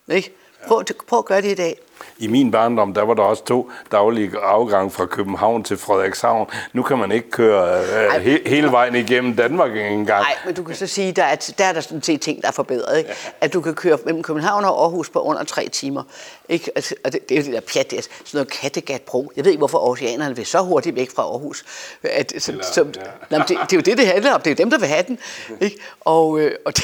Ja. 0.07 0.13
Ikke? 0.13 0.35
Prøv, 0.67 0.83
prøv 1.07 1.19
at 1.19 1.25
gøre 1.25 1.41
det 1.41 1.51
i 1.51 1.55
dag. 1.55 1.79
I 2.19 2.27
min 2.27 2.51
barndom, 2.51 2.93
der 2.93 3.01
var 3.01 3.13
der 3.13 3.23
også 3.23 3.45
to 3.45 3.71
daglige 3.91 4.31
afgange 4.37 4.91
fra 4.91 5.05
København 5.05 5.63
til 5.63 5.77
Frederikshavn. 5.77 6.47
Nu 6.73 6.83
kan 6.83 6.97
man 6.97 7.11
ikke 7.11 7.31
køre 7.31 7.81
uh, 8.15 8.21
he, 8.21 8.39
hele 8.45 8.71
vejen 8.71 8.95
igennem 8.95 9.35
Danmark 9.35 9.71
engang. 9.71 10.23
Nej, 10.23 10.35
men 10.45 10.55
du 10.55 10.63
kan 10.63 10.75
så 10.75 10.87
sige, 10.87 11.11
der 11.11 11.23
er, 11.23 11.35
der 11.57 11.65
er 11.65 11.73
der 11.73 11.81
sådan 11.81 12.03
set 12.03 12.21
ting, 12.21 12.41
der 12.41 12.47
er 12.47 12.51
forbedret. 12.51 12.97
Ikke? 12.97 13.09
Ja. 13.09 13.15
At 13.41 13.53
du 13.53 13.61
kan 13.61 13.73
køre 13.73 13.97
mellem 14.05 14.23
København 14.23 14.65
og 14.65 14.81
Aarhus 14.81 15.09
på 15.09 15.19
under 15.19 15.43
tre 15.43 15.69
timer. 15.69 16.03
Ikke? 16.49 16.71
Altså, 16.75 16.95
og 17.05 17.13
det, 17.13 17.29
det, 17.29 17.37
er 17.37 17.41
jo 17.41 17.45
det 17.45 17.53
der 17.53 17.73
pjat, 17.73 17.91
det 17.91 17.99
er 17.99 18.01
sådan 18.01 18.11
noget 18.33 18.49
Kattegat 18.51 19.01
Bro. 19.01 19.31
Jeg 19.35 19.45
ved 19.45 19.51
ikke, 19.51 19.59
hvorfor 19.59 19.89
oceanerne 19.89 20.35
vil 20.35 20.45
så 20.45 20.61
hurtigt 20.61 20.95
væk 20.95 21.11
fra 21.15 21.23
Aarhus. 21.23 21.65
At, 22.03 22.33
som, 22.37 22.53
Eller, 22.53 22.65
som, 22.73 22.93
ja. 22.95 23.37
nej, 23.37 23.45
det, 23.47 23.49
det, 23.49 23.73
er 23.73 23.77
jo 23.77 23.81
det, 23.81 23.97
det 23.97 24.07
handler 24.07 24.33
om. 24.33 24.41
Det 24.41 24.47
er 24.47 24.55
jo 24.55 24.63
dem, 24.63 24.69
der 24.69 24.79
vil 24.79 24.87
have 24.87 25.03
den. 25.07 25.19
Ikke? 25.61 25.77
Og, 25.99 26.39
øh, 26.39 26.51
og 26.65 26.75
det, 26.77 26.83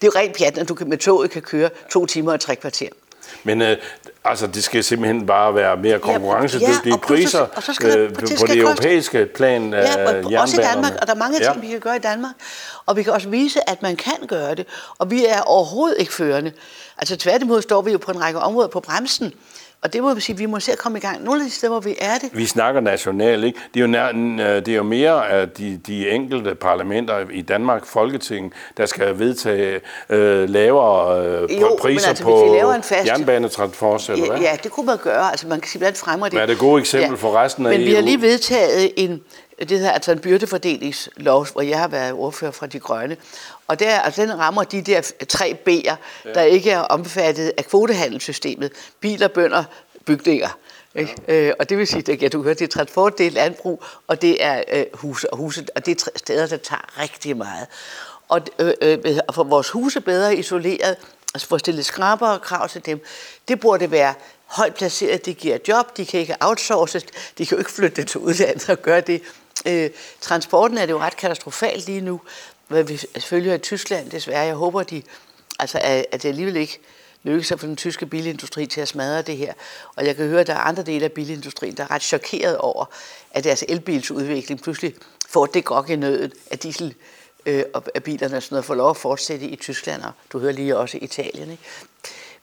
det 0.00 0.06
er 0.06 0.12
jo 0.14 0.20
rent 0.20 0.36
pjat, 0.36 0.58
at 0.58 0.68
du 0.68 0.74
kan, 0.74 0.88
med 0.88 0.98
toget 0.98 1.30
kan 1.30 1.42
køre 1.42 1.70
to 1.90 2.06
timer 2.06 2.32
og 2.32 2.40
tre 2.40 2.56
kvarter. 2.56 2.88
Men 3.44 3.62
øh, 3.62 3.76
altså, 4.24 4.46
det 4.46 4.64
skal 4.64 4.84
simpelthen 4.84 5.26
bare 5.26 5.54
være 5.54 5.76
mere 5.76 5.98
konkurrencedygtige 5.98 6.78
ja, 6.84 6.90
ja, 6.90 6.96
priser 6.96 7.46
og 7.56 7.62
så 7.62 7.74
skal 7.74 7.98
øh, 7.98 8.12
på, 8.12 8.20
det, 8.20 8.36
på 8.40 8.46
det 8.46 8.58
europæiske 8.58 9.26
plan 9.26 9.72
ja, 9.72 10.08
og, 10.08 10.42
også 10.42 10.60
i 10.60 10.64
Danmark, 10.64 10.92
og 11.00 11.06
der 11.06 11.14
er 11.14 11.18
mange 11.18 11.38
ting, 11.38 11.54
ja. 11.54 11.60
vi 11.60 11.68
kan 11.68 11.80
gøre 11.80 11.96
i 11.96 12.00
Danmark. 12.00 12.34
Og 12.86 12.96
vi 12.96 13.02
kan 13.02 13.12
også 13.12 13.28
vise, 13.28 13.70
at 13.70 13.82
man 13.82 13.96
kan 13.96 14.26
gøre 14.28 14.54
det. 14.54 14.66
Og 14.98 15.10
vi 15.10 15.26
er 15.26 15.40
overhovedet 15.40 15.96
ikke 15.98 16.12
førende. 16.12 16.52
Altså 16.98 17.16
tværtimod 17.16 17.62
står 17.62 17.82
vi 17.82 17.92
jo 17.92 17.98
på 17.98 18.10
en 18.10 18.20
række 18.20 18.40
områder 18.40 18.68
på 18.68 18.80
bremsen. 18.80 19.32
Og 19.84 19.92
det 19.92 20.02
må 20.02 20.14
vi 20.14 20.20
sige, 20.20 20.38
vi 20.38 20.46
må 20.46 20.60
se 20.60 20.72
at 20.72 20.78
komme 20.78 20.98
i 20.98 21.00
gang. 21.00 21.24
Nogle 21.24 21.40
af 21.40 21.44
de 21.50 21.54
steder, 21.54 21.72
hvor 21.72 21.80
vi 21.80 21.94
er 21.98 22.18
det. 22.18 22.30
Vi 22.32 22.46
snakker 22.46 22.80
nationalt, 22.80 23.44
ikke? 23.44 23.58
Det 23.74 23.80
er 23.80 23.84
jo, 23.84 23.90
nær, 23.90 24.12
det 24.60 24.68
er 24.68 24.76
jo 24.76 24.82
mere 24.82 25.28
af 25.28 25.48
de, 25.48 25.80
de 25.86 26.10
enkelte 26.10 26.54
parlamenter 26.54 27.26
i 27.30 27.42
Danmark, 27.42 27.86
Folketing, 27.86 28.52
der 28.76 28.86
skal 28.86 29.18
vedtage 29.18 29.80
øh, 30.10 30.48
lavere 30.48 31.26
øh, 31.26 31.60
jo, 31.60 31.76
priser 31.80 32.08
altså, 32.08 32.24
på 32.24 32.72
fast... 32.82 33.06
jernbanetransport, 33.06 34.08
eller 34.08 34.26
hvad? 34.26 34.40
Ja, 34.40 34.56
det 34.62 34.70
kunne 34.70 34.86
man 34.86 34.98
gøre. 35.02 35.30
Altså, 35.30 35.48
man 35.48 35.60
kan 35.60 35.68
sige 35.68 35.78
blandt 35.78 35.98
fremmer 35.98 36.26
det. 36.26 36.34
Hvad 36.34 36.42
er 36.42 36.46
det 36.46 36.58
gode 36.58 36.80
eksempel 36.80 37.10
ja. 37.10 37.16
for 37.16 37.36
resten 37.36 37.66
af 37.66 37.72
Men 37.72 37.80
EU? 37.80 37.86
vi 37.86 37.94
har 37.94 38.02
lige 38.02 38.20
vedtaget 38.20 38.92
en, 38.96 39.20
det 39.58 39.70
hedder 39.70 39.90
altså 39.90 40.12
en 40.12 40.18
byrdefordelingslov, 40.18 41.46
hvor 41.52 41.62
jeg 41.62 41.78
har 41.78 41.88
været 41.88 42.12
ordfører 42.12 42.50
fra 42.50 42.66
De 42.66 42.78
Grønne. 42.80 43.16
Og 43.66 43.78
der, 43.78 44.00
altså 44.00 44.22
den 44.22 44.38
rammer 44.38 44.64
de 44.64 44.82
der 44.82 45.12
tre 45.28 45.56
B'er, 45.68 45.96
ja. 46.24 46.32
der 46.34 46.42
ikke 46.42 46.70
er 46.70 46.80
omfattet 46.80 47.52
af 47.56 47.64
kvotehandelssystemet. 47.64 48.72
Biler, 49.00 49.28
bønder, 49.28 49.64
bygninger. 50.04 50.58
Ja. 50.94 51.06
Øh, 51.28 51.52
og 51.58 51.68
det 51.68 51.78
vil 51.78 51.86
sige, 51.86 52.12
at 52.12 52.22
ja, 52.22 52.28
du 52.28 52.42
hører, 52.42 52.54
det 52.54 52.64
er 52.64 52.68
transport, 52.68 53.18
det 53.18 53.26
er 53.26 53.30
landbrug, 53.30 53.84
og 54.06 54.22
det 54.22 54.44
er 54.44 54.62
øh, 54.72 54.84
huse, 54.94 55.32
og 55.32 55.38
huse, 55.38 55.66
og 55.74 55.86
det 55.86 56.02
er 56.02 56.10
steder, 56.16 56.46
der 56.46 56.56
tager 56.56 57.00
rigtig 57.02 57.36
meget. 57.36 57.66
Og 58.28 58.40
øh, 58.58 58.74
øh, 58.80 58.98
for 59.34 59.44
vores 59.44 59.70
huse 59.70 60.00
bedre 60.00 60.36
isoleret, 60.36 60.96
altså 61.34 61.48
få 61.48 61.58
stillet 61.58 61.86
skrabere 61.86 62.38
krav 62.38 62.68
til 62.68 62.86
dem, 62.86 63.04
det 63.48 63.60
burde 63.60 63.90
være 63.90 64.14
højt 64.46 64.74
placeret, 64.74 65.26
det 65.26 65.36
giver 65.36 65.58
job, 65.68 65.96
de 65.96 66.06
kan 66.06 66.20
ikke 66.20 66.36
outsources, 66.40 67.02
de 67.38 67.46
kan 67.46 67.56
jo 67.56 67.58
ikke 67.58 67.70
flytte 67.70 67.96
det 67.96 68.06
til 68.06 68.20
udlandet 68.20 68.70
og 68.70 68.82
gøre 68.82 69.00
det. 69.00 69.22
Øh, 69.66 69.90
transporten 70.20 70.78
er 70.78 70.86
det 70.86 70.92
jo 70.92 70.98
ret 70.98 71.16
katastrofalt 71.16 71.86
lige 71.86 72.00
nu, 72.00 72.20
hvad 72.68 72.84
vi 72.84 73.00
følger 73.20 73.54
i 73.54 73.58
Tyskland 73.58 74.10
desværre. 74.10 74.40
Jeg 74.40 74.54
håber, 74.54 74.82
de, 74.82 75.02
altså, 75.58 75.78
at, 75.82 76.22
det 76.22 76.24
alligevel 76.24 76.56
ikke 76.56 76.80
lykkes 77.22 77.52
at 77.52 77.60
få 77.60 77.66
den 77.66 77.76
tyske 77.76 78.06
bilindustri 78.06 78.66
til 78.66 78.80
at 78.80 78.88
smadre 78.88 79.22
det 79.22 79.36
her. 79.36 79.52
Og 79.96 80.06
jeg 80.06 80.16
kan 80.16 80.28
høre, 80.28 80.40
at 80.40 80.46
der 80.46 80.54
er 80.54 80.58
andre 80.58 80.82
dele 80.82 81.04
af 81.04 81.12
bilindustrien, 81.12 81.76
der 81.76 81.82
er 81.82 81.90
ret 81.90 82.02
chokeret 82.02 82.58
over, 82.58 82.84
at 83.30 83.44
deres 83.44 83.64
elbilsudvikling 83.68 84.62
pludselig 84.62 84.94
får 85.28 85.46
det 85.46 85.64
godt 85.64 85.90
i 85.90 85.96
nødet, 85.96 86.32
at 86.50 86.62
diesel 86.62 86.94
øh, 87.46 87.64
og 87.74 87.84
at 87.94 88.02
bilerne 88.02 88.36
og 88.36 88.42
sådan 88.42 88.54
noget 88.54 88.64
får 88.64 88.74
lov 88.74 88.90
at 88.90 88.96
fortsætte 88.96 89.46
i 89.46 89.56
Tyskland, 89.56 90.02
og 90.02 90.12
du 90.32 90.38
hører 90.38 90.52
lige 90.52 90.76
også 90.76 90.96
i 90.96 91.00
Italien. 91.00 91.50
Ikke? 91.50 91.62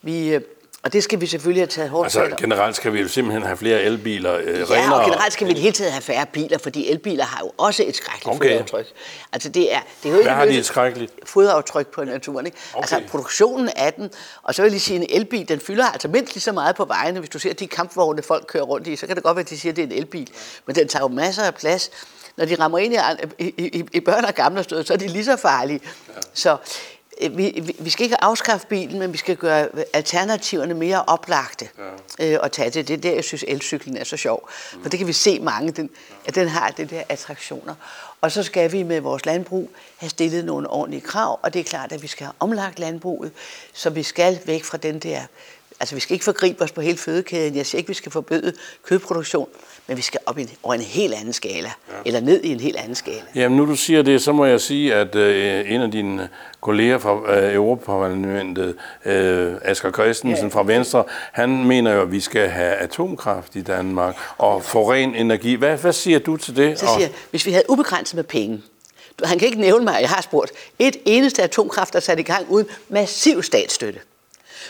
Vi, 0.02 0.28
øh, 0.28 0.42
og 0.84 0.94
det 0.94 1.04
skal 1.04 1.22
vi 1.22 1.26
selvfølgelig 1.26 1.62
have 1.62 1.68
taget 1.68 1.90
hårdt 1.90 2.06
Altså 2.06 2.20
fat 2.20 2.32
om. 2.32 2.38
generelt 2.38 2.76
skal 2.76 2.94
vi 2.94 3.02
jo 3.02 3.08
simpelthen 3.08 3.44
have 3.44 3.58
flere 3.58 3.82
elbiler, 3.82 4.38
øh, 4.38 4.46
Ja, 4.48 4.52
renere. 4.70 4.96
og 4.96 5.06
generelt 5.06 5.34
skal 5.34 5.48
vi 5.48 5.52
i 5.52 5.54
det 5.54 5.62
hele 5.62 5.74
taget 5.74 5.92
have 5.92 6.02
færre 6.02 6.26
biler, 6.26 6.58
fordi 6.58 6.90
elbiler 6.90 7.24
har 7.26 7.40
jo 7.44 7.52
også 7.58 7.84
et 7.88 7.96
skrækkeligt 7.96 8.36
Okay. 8.36 8.52
fodaftryk. 8.52 8.86
Altså 9.34 9.50
det 9.50 9.74
er, 9.74 9.80
det 10.04 10.10
er 10.10 10.14
jo 10.14 10.18
ikke 10.20 10.30
Hvad 10.30 10.38
har 10.38 10.46
de 10.46 10.58
et 10.58 10.66
skrækkeligt? 10.66 11.14
fodaftryk 11.26 11.88
på 11.88 12.04
naturen. 12.04 12.46
Ikke? 12.46 12.58
Okay. 12.74 12.82
Altså 12.82 13.02
produktionen 13.12 13.70
af 13.76 13.94
den, 13.94 14.10
og 14.44 14.56
så 14.56 14.62
vil 14.62 14.68
jeg 14.68 14.72
lige 14.72 14.80
sige, 14.82 15.00
en 15.00 15.06
elbil, 15.10 15.50
den 15.50 15.60
fylder 15.60 15.86
altså 15.86 16.08
mindst 16.08 16.34
lige 16.34 16.42
så 16.42 16.52
meget 16.52 16.76
på 16.76 16.86
vejene. 16.86 17.20
Hvis 17.20 17.30
du 17.30 17.40
ser 17.40 17.54
de 17.54 17.68
kampvogne, 17.68 18.22
folk 18.24 18.46
kører 18.48 18.64
rundt 18.64 18.88
i, 18.88 18.96
så 18.96 19.08
kan 19.08 19.16
det 19.16 19.24
godt 19.24 19.36
være, 19.36 19.44
at 19.44 19.50
de 19.50 19.60
siger, 19.60 19.72
at 19.72 19.76
det 19.76 19.82
er 19.84 19.88
en 19.88 19.94
elbil. 19.94 20.30
Men 20.66 20.76
den 20.76 20.88
tager 20.88 21.04
jo 21.04 21.08
masser 21.08 21.44
af 21.44 21.56
plads. 21.56 21.90
Når 22.38 22.46
de 22.46 22.56
rammer 22.56 22.78
ind 22.78 22.94
i, 22.94 22.98
i, 23.40 23.48
i, 23.68 23.84
i 23.94 24.00
børn 24.00 24.26
og 24.26 24.34
gamle 24.34 24.64
stød, 24.64 24.84
så 24.86 24.94
er 24.94 24.98
de 24.98 25.08
lige 25.08 25.26
så 25.26 25.36
farlige. 25.38 25.80
Ja. 26.08 26.14
Så 26.34 26.58
vi, 27.30 27.62
vi- 27.64 27.76
vi 27.80 27.90
skal 27.90 28.04
ikke 28.04 28.24
afskaffe 28.24 28.68
bilen, 28.68 29.00
men 29.00 29.14
vi 29.14 29.18
skal 29.18 29.36
gøre 29.36 29.68
alternativerne 29.94 30.74
mere 30.74 31.04
oplagte 31.08 31.70
ja. 32.20 32.34
øh, 32.34 32.40
og 32.42 32.52
tage 32.52 32.70
det. 32.70 32.88
Det 32.88 32.94
er 32.94 32.98
der, 32.98 33.14
jeg 33.14 33.24
synes, 33.24 33.46
elcyklen 33.48 33.98
er 33.98 34.04
så 34.04 34.18
sjov. 34.18 34.50
For 34.82 34.90
det 34.90 34.98
kan 34.98 35.08
vi 35.08 35.14
se 35.14 35.40
mange, 35.40 35.72
den, 35.72 35.90
at 36.26 36.36
den 36.36 36.48
har 36.48 36.70
det 36.70 36.90
der 36.90 37.04
attraktioner. 37.10 37.76
Og 38.22 38.32
så 38.32 38.44
skal 38.44 38.72
vi 38.72 38.84
med 38.84 39.00
vores 39.02 39.26
landbrug 39.26 39.70
have 39.98 40.10
stillet 40.10 40.46
nogle 40.46 40.70
ordentlige 40.70 41.02
krav, 41.02 41.40
og 41.44 41.54
det 41.54 41.60
er 41.60 41.64
klart, 41.64 41.92
at 41.92 42.02
vi 42.02 42.08
skal 42.08 42.26
have 42.26 42.34
omlagt 42.40 42.80
landbruget, 42.80 43.32
så 43.74 43.90
vi 43.90 44.04
skal 44.04 44.40
væk 44.46 44.64
fra 44.64 44.78
den 44.78 45.00
der... 45.00 45.22
Altså, 45.80 45.96
vi 45.96 46.02
skal 46.02 46.14
ikke 46.14 46.26
forgribe 46.26 46.64
os 46.64 46.72
på 46.72 46.82
hele 46.82 46.98
fødekæden. 46.98 47.56
Jeg 47.56 47.66
siger 47.66 47.78
ikke, 47.80 47.88
vi 47.88 47.94
skal 47.94 48.12
forbyde 48.12 48.54
kødproduktion, 48.84 49.48
men 49.88 49.98
vi 49.98 50.02
skal 50.02 50.20
op 50.26 50.38
i 50.38 50.42
en, 50.42 50.50
over 50.64 50.74
en 50.74 50.82
helt 50.82 51.14
anden 51.14 51.34
skala, 51.34 51.58
ja. 51.90 51.94
eller 52.06 52.20
ned 52.20 52.42
i 52.44 52.52
en 52.52 52.60
helt 52.60 52.76
anden 52.78 52.96
skala. 52.96 53.22
Jamen 53.36 53.58
nu 53.58 53.66
du 53.66 53.76
siger 53.76 54.02
det, 54.02 54.22
så 54.22 54.32
må 54.32 54.46
jeg 54.46 54.62
sige, 54.62 54.94
at 54.96 55.16
øh, 55.16 55.72
en 55.72 55.82
af 55.82 55.92
dine 55.92 56.30
kolleger 56.62 56.98
fra 56.98 57.38
øh, 57.38 57.54
Europaparlamentet, 57.56 58.76
øh, 59.06 59.54
Asger 59.62 59.92
Christensen 59.92 60.48
Ja. 60.48 60.54
fra 60.54 60.64
Venstre, 60.64 61.04
han 61.32 61.66
mener 61.66 61.94
jo, 61.94 62.02
at 62.02 62.12
vi 62.12 62.20
skal 62.20 62.50
have 62.50 62.74
atomkraft 62.74 63.56
i 63.56 63.62
Danmark 63.62 64.16
og 64.38 64.64
få 64.64 64.92
ren 64.92 65.16
energi. 65.16 65.54
Hvad, 65.56 65.78
hvad 65.78 65.94
siger 65.94 66.20
du 66.20 66.38
til 66.38 66.56
det? 66.56 66.80
Så 66.80 66.86
siger 66.86 67.00
jeg, 67.00 67.12
hvis 67.30 67.46
vi 67.46 67.52
havde 67.52 67.66
ubegrænset 67.70 68.16
med 68.16 68.24
penge, 68.24 68.62
han 69.24 69.40
kan 69.40 69.48
ikke 69.48 69.62
nævne 69.62 69.86
mig, 69.86 69.98
jeg 70.02 70.10
har 70.10 70.22
spurgt, 70.22 70.52
et 70.80 70.98
eneste 71.06 71.44
atomkraft, 71.44 71.94
der 71.94 71.98
er 72.00 72.02
sat 72.02 72.20
i 72.20 72.24
gang 72.24 72.46
uden 72.50 72.68
massiv 72.90 73.44
statsstøtte. 73.44 74.00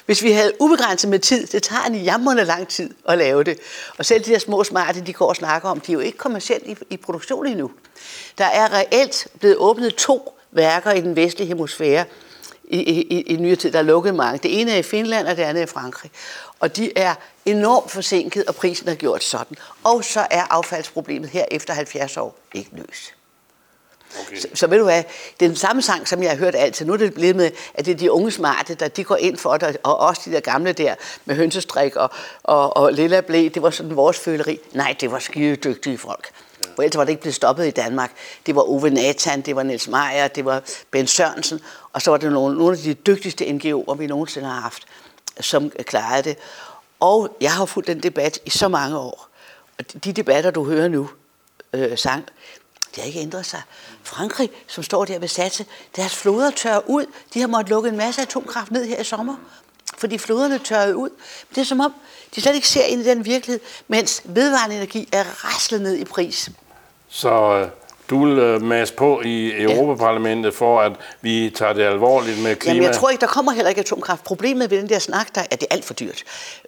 Hvis 0.05 0.23
vi 0.23 0.31
havde 0.31 0.53
ubegrænset 0.59 1.09
med 1.09 1.19
tid, 1.19 1.47
det 1.47 1.63
tager 1.63 1.83
en 1.83 1.95
jammerende 1.95 2.43
lang 2.43 2.67
tid 2.67 2.89
at 3.05 3.17
lave 3.17 3.43
det. 3.43 3.57
Og 3.97 4.05
selv 4.05 4.23
de 4.23 4.31
der 4.31 4.39
små 4.39 4.63
smarte, 4.63 5.01
de 5.01 5.13
går 5.13 5.27
og 5.27 5.35
snakker 5.35 5.69
om, 5.69 5.79
de 5.79 5.91
er 5.91 5.93
jo 5.93 5.99
ikke 5.99 6.17
kommercielt 6.17 6.67
i, 6.67 6.75
i 6.89 6.97
produktion 6.97 7.47
endnu. 7.47 7.71
Der 8.37 8.45
er 8.45 8.73
reelt 8.73 9.27
blevet 9.39 9.57
åbnet 9.57 9.95
to 9.95 10.37
værker 10.51 10.91
i 10.91 11.01
den 11.01 11.15
vestlige 11.15 11.47
hemisfære 11.47 12.05
i, 12.63 12.77
i, 12.77 13.01
i, 13.01 13.21
i 13.21 13.35
nyere 13.35 13.55
tid. 13.55 13.71
Der 13.71 13.79
er 13.79 13.83
lukket 13.83 14.15
mange. 14.15 14.39
Det 14.43 14.61
ene 14.61 14.71
er 14.71 14.77
i 14.77 14.83
Finland, 14.83 15.27
og 15.27 15.37
det 15.37 15.43
andet 15.43 15.61
er 15.61 15.65
i 15.65 15.69
Frankrig. 15.69 16.11
Og 16.59 16.77
de 16.77 16.97
er 16.97 17.15
enormt 17.45 17.91
forsinket, 17.91 18.45
og 18.45 18.55
prisen 18.55 18.89
er 18.89 18.95
gjort 18.95 19.23
sådan. 19.23 19.57
Og 19.83 20.03
så 20.03 20.27
er 20.31 20.43
affaldsproblemet 20.49 21.29
her 21.29 21.45
efter 21.51 21.73
70 21.73 22.17
år 22.17 22.35
ikke 22.53 22.69
løst. 22.73 23.13
Okay. 24.19 24.39
Så, 24.39 24.47
så 24.53 24.67
ved 24.67 24.77
du 24.77 24.83
hvad, 24.83 25.03
det 25.39 25.45
er 25.45 25.49
den 25.49 25.55
samme 25.55 25.81
sang, 25.81 26.07
som 26.07 26.23
jeg 26.23 26.31
har 26.31 26.37
hørt 26.37 26.55
altid. 26.55 26.85
Nu 26.85 26.93
er 26.93 26.97
det 26.97 27.13
blevet 27.13 27.35
med, 27.35 27.51
at 27.73 27.85
det 27.85 27.91
er 27.91 27.95
de 27.97 28.11
unge 28.11 28.31
smarte, 28.31 28.73
der 28.75 28.87
de 28.87 29.03
går 29.03 29.15
ind 29.15 29.37
for 29.37 29.57
det, 29.57 29.77
og 29.83 29.99
også 29.99 30.21
de 30.25 30.31
der 30.31 30.39
gamle 30.39 30.73
der 30.73 30.95
med 31.25 31.35
hønsestrik 31.35 31.95
og, 31.95 32.09
og, 32.43 32.77
og 32.77 32.93
lilla 32.93 33.21
blæ, 33.21 33.49
det 33.53 33.61
var 33.61 33.69
sådan 33.69 33.95
vores 33.95 34.19
føleri. 34.19 34.59
Nej, 34.73 34.95
det 35.01 35.11
var 35.11 35.19
skide 35.19 35.55
dygtige 35.55 35.97
folk. 35.97 36.29
Ja. 36.65 36.71
For 36.75 36.83
ellers 36.83 36.97
var 36.97 37.03
det 37.03 37.09
ikke 37.11 37.21
blevet 37.21 37.35
stoppet 37.35 37.67
i 37.67 37.71
Danmark. 37.71 38.11
Det 38.45 38.55
var 38.55 38.69
Ove 38.69 38.89
Nathan, 38.89 39.41
det 39.41 39.55
var 39.55 39.63
Niels 39.63 39.87
Meyer, 39.87 40.27
det 40.27 40.45
var 40.45 40.61
Ben 40.91 41.07
Sørensen, 41.07 41.59
og 41.93 42.01
så 42.01 42.11
var 42.11 42.17
det 42.17 42.31
nogle, 42.31 42.57
nogle 42.57 42.77
af 42.77 42.83
de 42.83 42.93
dygtigste 42.93 43.45
NGO'er, 43.45 43.93
vi 43.93 44.07
nogensinde 44.07 44.47
har 44.47 44.61
haft, 44.61 44.83
som 45.39 45.69
klarede 45.69 46.23
det. 46.23 46.37
Og 46.99 47.37
jeg 47.41 47.51
har 47.51 47.65
fulgt 47.65 47.87
den 47.87 48.03
debat 48.03 48.39
i 48.45 48.49
så 48.49 48.67
mange 48.67 48.97
år. 48.97 49.27
Og 49.79 49.93
de- 49.93 49.99
de 49.99 50.13
debatter, 50.13 50.51
du 50.51 50.65
hører 50.65 50.87
nu, 50.87 51.09
øh, 51.73 51.97
sang, 51.97 52.25
det 52.95 52.97
har 52.97 53.03
ikke 53.07 53.19
ændret 53.19 53.45
sig. 53.45 53.61
Frankrig, 54.03 54.49
som 54.67 54.83
står 54.83 55.05
der 55.05 55.19
ved 55.19 55.27
satse, 55.27 55.65
deres 55.95 56.15
floder 56.15 56.51
tørrer 56.51 56.89
ud. 56.89 57.05
De 57.33 57.39
har 57.39 57.47
måttet 57.47 57.69
lukke 57.69 57.89
en 57.89 57.97
masse 57.97 58.21
atomkraft 58.21 58.71
ned 58.71 58.85
her 58.85 58.99
i 58.99 59.03
sommer, 59.03 59.35
fordi 59.97 60.17
floderne 60.17 60.59
tørrede 60.59 60.95
ud. 60.95 61.09
Men 61.09 61.55
det 61.55 61.61
er 61.61 61.65
som 61.65 61.79
om, 61.79 61.93
de 62.35 62.41
slet 62.41 62.55
ikke 62.55 62.67
ser 62.67 62.83
ind 62.83 63.01
i 63.01 63.03
den 63.03 63.25
virkelighed, 63.25 63.59
mens 63.87 64.21
vedvarende 64.25 64.75
energi 64.75 65.09
er 65.11 65.23
raslet 65.23 65.81
ned 65.81 65.97
i 65.97 66.05
pris. 66.05 66.49
Så 67.09 67.29
øh, 67.31 67.69
du 68.11 68.25
vil 68.25 68.39
øh, 68.39 68.61
masse 68.61 68.93
på 68.93 69.21
i 69.21 69.61
Europaparlamentet 69.61 70.53
for, 70.53 70.81
at 70.81 70.91
vi 71.21 71.51
tager 71.55 71.73
det 71.73 71.83
alvorligt 71.83 72.39
med 72.43 72.55
klima. 72.55 72.75
Jamen, 72.75 72.87
jeg 72.87 72.95
tror 72.95 73.09
ikke, 73.09 73.21
der 73.21 73.27
kommer 73.27 73.51
heller 73.51 73.69
ikke 73.69 73.81
atomkraft. 73.81 74.23
Problemet 74.23 74.71
ved 74.71 74.77
den 74.77 74.89
der 74.89 74.99
snak, 74.99 75.35
der 75.35 75.41
er, 75.51 75.55
det 75.55 75.67
er 75.69 75.75
alt 75.75 75.85
for 75.85 75.93
dyrt. 75.93 76.23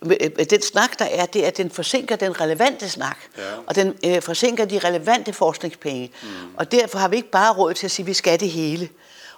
Øh, 0.05 0.29
Den 0.49 0.61
snak, 0.61 0.99
der 0.99 1.05
er, 1.05 1.25
det 1.25 1.43
er, 1.43 1.47
at 1.47 1.57
den 1.57 1.69
forsinker 1.69 2.15
den 2.15 2.41
relevante 2.41 2.89
snak. 2.89 3.17
Ja. 3.37 3.43
Og 3.67 3.75
den 3.75 3.95
øh, 4.05 4.21
forsinker 4.21 4.65
de 4.65 4.79
relevante 4.79 5.33
forskningspenge. 5.33 6.11
Mm. 6.23 6.29
Og 6.57 6.71
derfor 6.71 6.99
har 6.99 7.07
vi 7.07 7.15
ikke 7.15 7.31
bare 7.31 7.53
råd 7.53 7.73
til 7.73 7.87
at 7.87 7.91
sige, 7.91 8.03
at 8.03 8.07
vi 8.07 8.13
skal 8.13 8.39
det 8.39 8.49
hele. 8.49 8.89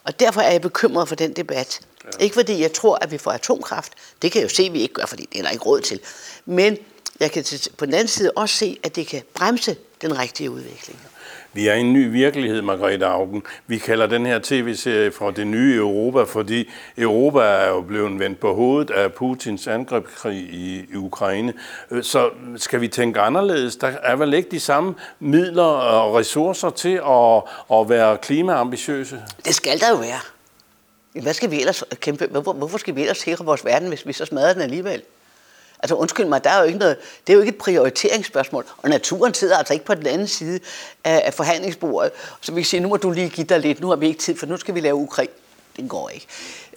Og 0.04 0.20
derfor 0.20 0.42
er 0.42 0.52
jeg 0.52 0.62
bekymret 0.62 1.08
for 1.08 1.16
den 1.16 1.34
debat. 1.34 1.80
Ja. 2.04 2.24
Ikke 2.24 2.34
fordi 2.34 2.62
jeg 2.62 2.74
tror, 2.74 2.98
at 3.02 3.12
vi 3.12 3.18
får 3.18 3.32
atomkraft. 3.32 3.94
Det 4.22 4.32
kan 4.32 4.42
jeg 4.42 4.50
jo 4.50 4.56
se, 4.56 4.64
at 4.64 4.74
vi 4.74 4.82
ikke 4.82 4.94
gør, 4.94 5.06
fordi 5.06 5.28
det 5.34 5.40
er 5.40 5.44
der 5.44 5.50
ikke 5.50 5.66
råd 5.66 5.82
til. 5.82 6.00
Men 6.46 6.78
jeg 7.20 7.32
kan 7.32 7.44
på 7.78 7.86
den 7.86 7.94
anden 7.94 8.08
side 8.08 8.32
også 8.36 8.56
se, 8.56 8.78
at 8.84 8.96
det 8.96 9.08
kan 9.08 9.22
bremse 9.34 9.76
den 10.02 10.20
rigtige 10.20 10.52
udvikling. 10.52 11.00
Vi 11.54 11.68
er 11.68 11.74
i 11.74 11.80
en 11.80 11.94
ny 11.94 12.12
virkelighed, 12.12 12.62
Margrethe 12.62 13.06
Augen. 13.06 13.44
Vi 13.68 13.78
kalder 13.78 14.08
den 14.08 14.26
her 14.26 14.40
tv-serie 14.44 15.12
for 15.12 15.32
det 15.32 15.48
nye 15.48 15.76
Europa, 15.76 16.24
fordi 16.24 16.70
Europa 16.98 17.40
er 17.40 17.68
jo 17.70 17.82
blevet 17.82 18.20
vendt 18.20 18.40
på 18.40 18.54
hovedet 18.56 18.92
af 18.92 19.14
Putins 19.14 19.68
angrebskrig 19.68 20.38
i, 20.38 20.86
i 20.94 20.96
Ukraine. 20.96 21.54
Øh, 21.92 22.04
Så 22.04 22.30
skal 22.58 22.82
vi 22.82 22.88
tænke 22.88 23.20
anderledes? 23.20 23.76
Der 23.76 23.88
er 24.04 24.16
vel 24.16 24.34
ikke 24.34 24.52
de 24.52 24.60
samme 24.60 24.96
midler 25.20 25.64
og 25.64 26.16
ressourcer 26.16 26.70
til 26.70 27.02
at, 27.08 27.44
at 27.80 27.90
være 27.90 28.18
klimaambitiøse? 28.18 29.22
Det 29.46 29.56
skal 29.56 29.80
der 29.80 29.90
jo 29.90 29.96
være. 29.96 30.20
Hvad 31.22 31.34
skal 31.34 31.52
vi 31.52 31.60
ellers 31.60 31.84
kæmpe? 32.00 32.28
Hvorfor 32.28 32.78
skal 32.78 32.96
vi 32.96 33.02
ellers 33.02 33.18
sikre 33.18 33.46
vores 33.46 33.66
verden, 33.66 33.88
hvis 33.88 34.08
vi 34.08 34.14
så 34.14 34.26
smadrer 34.26 34.54
den 34.54 34.62
alligevel? 34.62 35.02
Altså 35.86 35.96
undskyld 35.96 36.26
mig, 36.26 36.44
der 36.44 36.50
er 36.50 36.60
jo 36.60 36.66
ikke 36.66 36.80
noget, 36.80 36.98
det 37.28 37.34
er 37.34 37.36
jo 37.36 37.42
ikke 37.42 37.50
et 37.50 37.58
prioriteringsspørgsmål, 37.58 38.66
og 38.78 38.90
naturen 38.90 39.34
sidder 39.34 39.58
altså 39.58 39.74
ikke 39.74 39.86
på 39.86 39.94
den 39.94 40.08
anden 40.08 40.28
side 40.28 40.60
af, 41.04 41.22
af 41.26 41.34
forhandlingsbordet, 41.34 42.12
så 42.42 42.52
vi 42.52 42.62
kan 42.62 42.66
sige, 42.66 42.80
nu 42.80 42.90
må 42.90 42.98
du 42.98 43.12
lige 43.12 43.30
give 43.30 43.48
dig 43.48 43.60
lidt, 43.60 43.82
nu 43.82 43.90
har 43.90 43.96
vi 43.96 44.08
ikke 44.08 44.20
tid, 44.20 44.38
for 44.38 44.46
nu 44.46 44.58
skal 44.58 44.76
vi 44.76 44.80
lave 44.80 44.96
Ukraine. 44.96 45.32
Det 45.78 45.90
går 45.90 46.10
ikke. 46.10 46.28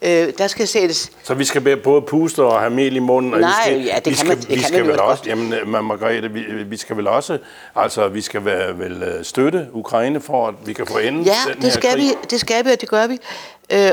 Øh, 0.03 0.33
der 0.39 0.47
skal 0.47 0.69
sættes, 0.69 1.11
Så 1.23 1.35
vi 1.35 1.45
skal 1.45 1.77
både 1.77 2.03
puste 2.03 2.43
og 2.43 2.61
have 2.61 2.71
mel 2.71 2.97
i 2.97 2.99
munden? 2.99 3.35
Og 3.35 3.41
Nej, 3.41 3.51
vi 3.51 3.71
skal, 3.71 3.83
ja, 3.85 3.95
det 3.97 4.07
vi 4.07 4.11
kan 4.11 4.17
skal, 4.17 4.29
man- 4.29 4.39
det 4.39 4.49
vi 4.49 4.55
kan 4.55 4.65
skal 4.65 4.79
man 4.85 4.89
vel 4.93 5.01
også, 5.01 5.23
jamen, 5.27 5.53
øh, 5.53 5.69
Margrethe, 5.69 6.33
vi, 6.33 6.41
vi 6.67 6.77
skal 6.77 6.97
vel 6.97 7.07
også, 7.07 7.39
altså 7.77 8.09
vi 8.09 8.21
skal 8.21 8.45
vel, 8.45 8.79
vel 8.79 9.03
øh, 9.03 9.25
støtte 9.25 9.67
Ukraine 9.73 10.21
for, 10.21 10.49
at 10.49 10.55
vi 10.65 10.73
kan 10.73 10.87
få 10.87 10.99
enden 10.99 11.23
ja, 11.23 11.35
den 11.47 11.55
her 11.55 11.61
det 11.61 11.73
skal, 11.73 11.91
krig. 11.93 12.03
vi, 12.03 12.09
det 12.31 12.41
skal 12.41 12.65
vi, 12.65 12.71
og 12.71 12.81
det 12.81 12.89
gør 12.89 13.07
vi. 13.07 13.19
Øh, 13.73 13.91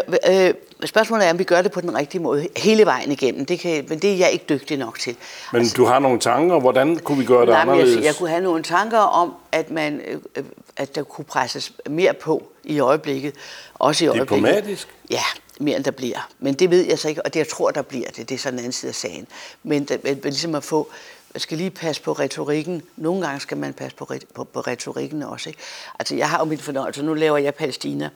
øh, 0.47 0.53
spørgsmålet 0.85 1.27
er, 1.27 1.31
om 1.31 1.39
vi 1.39 1.43
gør 1.43 1.61
det 1.61 1.71
på 1.71 1.81
den 1.81 1.97
rigtige 1.97 2.21
måde 2.21 2.47
hele 2.57 2.85
vejen 2.85 3.11
igennem. 3.11 3.45
Det 3.45 3.59
kan, 3.59 3.85
men 3.89 3.99
det 3.99 4.11
er 4.13 4.15
jeg 4.17 4.29
ikke 4.31 4.45
dygtig 4.49 4.77
nok 4.77 4.99
til. 4.99 5.15
Men 5.53 5.67
du 5.77 5.85
har 5.85 5.99
nogle 5.99 6.19
tanker, 6.19 6.59
hvordan 6.59 6.95
kunne 6.95 7.17
vi 7.17 7.25
gøre 7.25 7.41
det 7.41 7.49
Nej, 7.49 7.61
anderledes? 7.61 7.95
jeg, 7.95 8.03
jeg 8.03 8.15
kunne 8.15 8.29
have 8.29 8.41
nogle 8.43 8.63
tanker 8.63 8.97
om, 8.99 9.33
at, 9.51 9.71
man, 9.71 10.01
øh, 10.35 10.43
at 10.77 10.95
der 10.95 11.03
kunne 11.03 11.25
presses 11.25 11.71
mere 11.89 12.13
på 12.13 12.43
i 12.63 12.79
øjeblikket. 12.79 13.33
Også 13.75 14.05
i 14.05 14.07
øjeblikket. 14.07 14.29
Diplomatisk? 14.35 14.87
Ja, 15.11 15.19
mere 15.59 15.75
end 15.75 15.83
der 15.83 15.91
bliver. 15.91 16.29
Men 16.39 16.53
det 16.53 16.69
ved 16.69 16.85
jeg 16.85 16.99
så 16.99 17.07
ikke, 17.07 17.25
og 17.25 17.33
det 17.33 17.39
jeg 17.39 17.47
tror, 17.47 17.71
der 17.71 17.81
bliver 17.81 18.09
det. 18.09 18.29
Det 18.29 18.35
er 18.35 18.39
sådan 18.39 18.53
en 18.53 18.59
anden 18.59 18.71
side 18.71 18.89
af 18.89 18.95
sagen. 18.95 19.27
Men, 19.63 19.83
der, 19.83 19.97
men 20.03 20.19
ligesom 20.23 20.55
at 20.55 20.63
få, 20.63 20.91
man 21.33 21.39
skal 21.39 21.57
lige 21.57 21.71
passe 21.71 22.01
på 22.01 22.13
retorikken. 22.13 22.81
Nogle 22.97 23.25
gange 23.25 23.39
skal 23.39 23.57
man 23.57 23.73
passe 23.73 23.97
på, 23.97 24.13
på, 24.33 24.43
på 24.43 24.59
retorikken 24.59 25.23
også. 25.23 25.49
Ikke? 25.49 25.61
Altså, 25.99 26.15
jeg 26.15 26.29
har 26.29 26.39
jo 26.39 26.45
min 26.45 26.59
fornøjelse. 26.59 27.03
Nu 27.03 27.13
laver 27.13 27.37
jeg 27.37 27.55
Palæstina. 27.55 28.09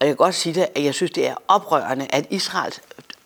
Og 0.00 0.06
jeg 0.06 0.08
kan 0.08 0.16
godt 0.16 0.34
sige 0.34 0.54
det, 0.54 0.66
at 0.74 0.84
jeg 0.84 0.94
synes, 0.94 1.10
det 1.10 1.26
er 1.26 1.34
oprørende, 1.48 2.06
at 2.10 2.26
Israel, 2.30 2.74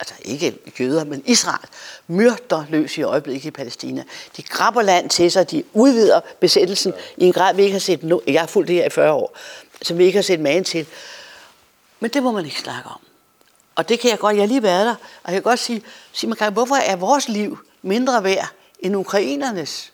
altså 0.00 0.14
ikke 0.23 0.59
jøder, 0.80 1.04
men 1.04 1.23
Israel, 1.26 1.68
myrder 2.06 2.64
løs 2.68 2.99
i 2.99 3.02
øjeblikket 3.02 3.49
i 3.49 3.50
Palæstina. 3.50 4.04
De 4.37 4.42
grabber 4.42 4.82
land 4.82 5.11
til 5.11 5.30
sig, 5.30 5.50
de 5.50 5.64
udvider 5.73 6.21
besættelsen 6.40 6.92
i 7.16 7.25
en 7.25 7.32
grad, 7.32 7.54
vi 7.54 7.62
ikke 7.62 7.73
har 7.73 7.80
set, 7.80 8.02
nu. 8.02 8.23
jeg 8.26 8.40
har 8.40 8.47
fulgt 8.47 8.68
det 8.68 8.76
her 8.76 8.87
i 8.87 8.90
40 8.90 9.12
år, 9.12 9.37
som 9.82 9.99
vi 9.99 10.04
ikke 10.04 10.16
har 10.16 10.23
set 10.23 10.40
magen 10.40 10.64
til. 10.64 10.87
Men 12.00 12.11
det 12.11 12.23
må 12.23 12.32
man 12.32 12.44
ikke 12.44 12.61
snakke 12.61 12.88
om. 12.88 13.00
Og 13.75 13.88
det 13.88 14.00
kan 14.00 14.11
jeg 14.11 14.19
godt, 14.19 14.37
jeg 14.37 14.43
har 14.43 14.47
lige 14.49 14.62
været 14.62 14.87
der, 14.87 14.95
og 15.25 15.33
jeg 15.33 15.33
kan 15.33 15.43
godt 15.43 15.59
sige, 15.59 15.83
sige 16.12 16.35
man, 16.41 16.52
hvorfor 16.52 16.75
er 16.75 16.97
vores 16.97 17.29
liv 17.29 17.59
mindre 17.83 18.25
værd 18.25 18.49
end 18.81 18.97
ukrainernes? 18.97 19.93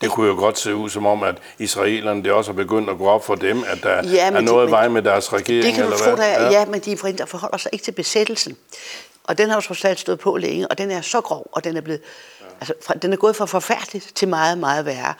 Det 0.00 0.10
kunne 0.10 0.26
jo 0.28 0.34
godt 0.34 0.58
se 0.58 0.74
ud 0.74 0.90
som 0.90 1.06
om, 1.06 1.22
at 1.22 1.34
israelerne 1.58 2.22
det 2.24 2.32
også 2.32 2.50
er 2.50 2.54
begyndt 2.54 2.90
at 2.90 2.98
gå 2.98 3.06
op 3.08 3.24
for 3.24 3.34
dem, 3.34 3.64
at 3.66 3.78
der 3.82 4.08
Ja, 4.08 4.26
er 4.26 4.30
det- 4.30 4.44
noget 4.44 4.64
men- 4.64 4.70
vej 4.70 4.88
med 4.88 5.02
deres 5.02 5.32
regering. 5.32 5.64
Det 5.64 5.74
kan 5.74 5.82
du 5.84 5.92
eller 5.92 6.04
tro, 6.04 6.14
hvad? 6.14 6.16
der 6.26 6.32
er, 6.32 6.50
ja, 6.50 6.64
men 6.64 6.80
de 6.80 6.96
forhindrer- 6.96 7.26
forholder 7.26 7.56
sig 7.58 7.70
ikke 7.72 7.84
til 7.84 7.92
besættelsen. 7.92 8.56
Og 9.24 9.38
den 9.38 9.48
har 9.48 9.56
jo 9.56 9.60
trods 9.60 9.84
alt 9.84 10.00
stået 10.00 10.18
på 10.18 10.36
længe, 10.36 10.68
og 10.68 10.78
den 10.78 10.90
er 10.90 11.00
så 11.00 11.20
grov, 11.20 11.46
og 11.52 11.64
den 11.64 11.76
er 11.76 11.80
blevet... 11.80 12.00
Altså, 12.60 12.74
fra, 12.86 12.94
den 12.94 13.12
er 13.12 13.16
gået 13.16 13.36
fra 13.36 13.46
forfærdeligt 13.46 14.12
til 14.14 14.28
meget, 14.28 14.58
meget 14.58 14.84
værre. 14.86 15.14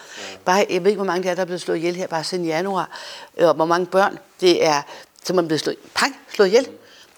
Bare, 0.44 0.66
jeg 0.70 0.84
ved 0.84 0.90
ikke, 0.90 0.96
hvor 0.98 1.04
mange 1.12 1.22
der 1.22 1.30
er, 1.30 1.34
der 1.34 1.42
er 1.42 1.46
blevet 1.46 1.60
slået 1.60 1.76
ihjel 1.76 1.96
her 1.96 2.06
bare 2.06 2.24
siden 2.24 2.44
januar. 2.44 2.90
Øh, 3.36 3.48
Og 3.48 3.54
hvor 3.54 3.64
mange 3.64 3.86
børn 3.86 4.18
det 4.40 4.64
er, 4.66 4.82
som 5.24 5.38
er 5.38 5.42
blevet 5.42 5.60
slået, 5.60 5.76
pang, 5.94 6.16
slået 6.34 6.48
ihjel. 6.48 6.68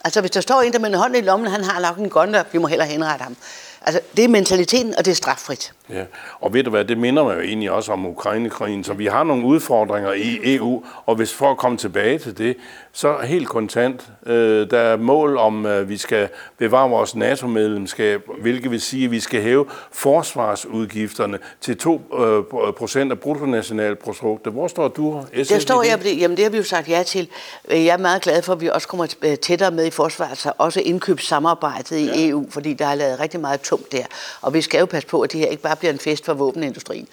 Altså, 0.08 0.20
hvis 0.20 0.30
der 0.30 0.40
står 0.40 0.62
en, 0.62 0.72
der 0.72 0.78
med 0.78 0.88
en 0.88 0.94
hånd 0.94 1.16
i 1.16 1.20
lommen, 1.20 1.50
han 1.50 1.64
har 1.64 1.80
nok 1.80 1.96
en 1.98 2.10
gun, 2.10 2.36
vi 2.52 2.58
må 2.58 2.66
heller 2.66 2.84
henrette 2.84 3.22
ham. 3.22 3.36
Altså, 3.82 4.00
det 4.16 4.24
er 4.24 4.28
mentaliteten, 4.28 4.94
og 4.98 5.04
det 5.04 5.10
er 5.10 5.14
straffrit. 5.14 5.72
Ja, 5.90 6.04
og 6.40 6.54
ved 6.54 6.64
du 6.64 6.70
hvad, 6.70 6.84
det 6.84 6.98
minder 6.98 7.24
mig 7.24 7.36
jo 7.36 7.40
egentlig 7.40 7.70
også 7.70 7.92
om 7.92 8.06
Ukrainekrigen, 8.06 8.84
så 8.84 8.92
vi 8.92 9.06
har 9.06 9.24
nogle 9.24 9.44
udfordringer 9.44 10.12
i 10.12 10.54
EU, 10.54 10.84
og 11.06 11.14
hvis 11.14 11.34
for 11.34 11.50
at 11.50 11.56
komme 11.56 11.78
tilbage 11.78 12.18
til 12.18 12.38
det, 12.38 12.56
så 12.92 13.16
helt 13.24 13.48
kontant, 13.48 14.06
øh, 14.26 14.70
der 14.70 14.78
er 14.78 14.96
mål 14.96 15.36
om, 15.36 15.66
at 15.66 15.88
vi 15.88 15.96
skal 15.96 16.28
bevare 16.58 16.90
vores 16.90 17.16
NATO-medlemskab, 17.16 18.22
hvilket 18.40 18.70
vil 18.70 18.80
sige, 18.80 19.04
at 19.04 19.10
vi 19.10 19.20
skal 19.20 19.42
hæve 19.42 19.66
forsvarsudgifterne 19.92 21.38
til 21.60 21.78
2 21.78 22.00
øh, 22.18 22.72
procent 22.72 23.12
af 23.12 23.18
bruttonationalproduktet. 23.18 24.52
Hvor 24.52 24.68
står 24.68 24.88
du? 24.88 25.22
SF 25.42 25.48
der 25.48 25.58
står 25.58 25.82
jeg, 25.82 26.00
jamen 26.06 26.36
det 26.36 26.44
har 26.44 26.50
vi 26.50 26.56
jo 26.56 26.62
sagt 26.62 26.88
ja 26.88 27.02
til. 27.02 27.28
Jeg 27.70 27.86
er 27.86 27.96
meget 27.96 28.22
glad 28.22 28.42
for, 28.42 28.52
at 28.52 28.60
vi 28.60 28.68
også 28.68 28.88
kommer 28.88 29.06
tættere 29.42 29.70
med 29.70 29.86
i 29.86 29.90
forsvaret, 29.90 30.38
så 30.38 30.52
også 30.58 30.80
indkøbssamarbejdet 30.80 31.98
i 31.98 32.06
ja. 32.06 32.28
EU, 32.28 32.46
fordi 32.50 32.74
der 32.74 32.86
er 32.86 32.94
lavet 32.94 33.20
rigtig 33.20 33.40
meget 33.40 33.60
tungt 33.60 33.92
der. 33.92 34.04
Og 34.40 34.54
vi 34.54 34.60
skal 34.60 34.80
jo 34.80 34.86
passe 34.86 35.08
på, 35.08 35.20
at 35.20 35.32
det 35.32 35.40
her 35.40 35.46
ikke 35.46 35.62
bare 35.62 35.76
bliver 35.78 35.92
en 35.92 35.98
fest 35.98 36.24
for 36.24 36.34
våbenindustrien. 36.34 37.08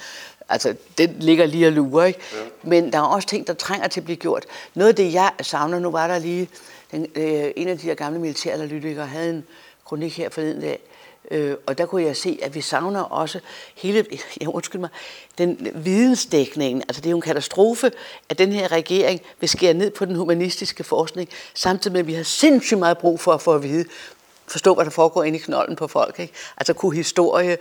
Altså, 0.50 0.76
den 0.98 1.16
ligger 1.20 1.46
lige 1.46 1.68
og 1.68 1.74
lurer, 1.74 2.06
ikke? 2.06 2.20
Ja. 2.34 2.38
Men 2.64 2.94
der 2.94 2.98
er 2.98 3.04
også 3.04 3.28
ting, 3.28 3.48
der 3.48 3.54
trænger 3.54 3.88
til 3.88 4.00
at 4.00 4.06
blive 4.06 4.18
gjort. 4.18 4.46
Noget 4.74 4.90
af 4.90 4.96
det, 4.96 5.14
jeg 5.14 5.32
savner, 5.42 5.80
nu 5.80 5.92
var 5.92 6.08
der 6.08 6.20
lige, 6.20 6.50
den, 6.92 7.08
øh, 7.16 7.52
en 7.56 7.68
af 7.68 7.78
de 7.78 7.88
her 7.88 7.96
gamle 7.96 8.20
militæranalytikere 8.20 9.08
havde 9.08 9.30
en 9.30 9.44
kronik 9.86 10.18
her 10.18 10.30
forleden 10.30 10.62
dag, 10.62 10.80
øh, 11.32 11.56
og 11.66 11.78
der 11.78 11.86
kunne 11.86 12.04
jeg 12.04 12.18
se, 12.18 12.40
at 12.42 12.56
vi 12.56 12.62
savner 12.62 13.02
også 13.02 13.40
hele, 13.76 14.06
jeg 14.42 14.50
undskyld 14.50 14.82
mig, 14.82 14.90
den 15.38 15.72
vidensdækningen. 15.76 16.82
Altså, 16.82 17.02
det 17.02 17.08
er 17.08 17.12
jo 17.12 17.18
en 17.18 17.22
katastrofe, 17.22 17.92
at 18.30 18.38
den 18.38 18.52
her 18.52 18.72
regering 18.72 19.22
vil 19.40 19.50
skære 19.50 19.74
ned 19.74 19.92
på 19.92 20.06
den 20.06 20.16
humanistiske 20.16 20.84
forskning, 20.84 21.30
samtidig 21.54 21.94
med, 21.94 22.00
at 22.00 22.08
vi 22.08 22.14
har 22.14 22.24
sindssygt 22.24 22.80
meget 22.80 22.98
brug 22.98 23.20
for 23.20 23.34
at 23.34 23.42
få 23.42 23.54
at 23.54 23.64
vide, 23.64 23.86
forstå, 24.48 24.74
hvad 24.74 24.86
der 24.86 24.92
foregår 24.92 25.24
inde 25.24 25.40
i 25.40 25.42
knolden 25.42 25.76
på 25.76 25.88
folk. 25.88 26.20
Ikke? 26.20 26.34
Altså 26.58 26.74
kunne 26.74 26.96
historie, 26.96 27.58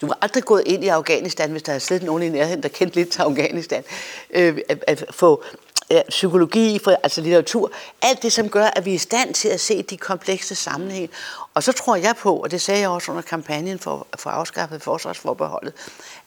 du 0.00 0.06
var 0.06 0.18
aldrig 0.22 0.44
gået 0.44 0.62
ind 0.66 0.84
i 0.84 0.88
Afghanistan, 0.88 1.50
hvis 1.50 1.62
der 1.62 1.72
havde 1.72 1.80
siddet 1.80 2.02
nogen 2.02 2.22
i 2.22 2.28
nærheden, 2.28 2.62
der 2.62 2.68
kendte 2.68 2.96
lidt 2.96 3.10
til 3.10 3.22
Afghanistan. 3.22 3.84
Øh, 4.30 4.58
at, 4.68 4.84
at 4.86 5.04
få 5.10 5.44
ja, 5.90 6.02
psykologi, 6.08 6.78
for, 6.84 6.90
altså 7.02 7.20
litteratur, 7.20 7.70
alt 8.02 8.22
det, 8.22 8.32
som 8.32 8.48
gør, 8.48 8.64
at 8.64 8.84
vi 8.84 8.90
er 8.90 8.94
i 8.94 8.98
stand 8.98 9.34
til 9.34 9.48
at 9.48 9.60
se 9.60 9.82
de 9.82 9.96
komplekse 9.96 10.54
sammenhænge. 10.54 11.08
Og 11.54 11.62
så 11.62 11.72
tror 11.72 11.96
jeg 11.96 12.16
på, 12.16 12.36
og 12.36 12.50
det 12.50 12.60
sagde 12.60 12.80
jeg 12.80 12.88
også 12.88 13.10
under 13.10 13.22
kampagnen 13.22 13.78
for, 13.78 14.06
for 14.18 14.30
afskaffet 14.30 14.82
forsvarsforbeholdet, 14.82 15.72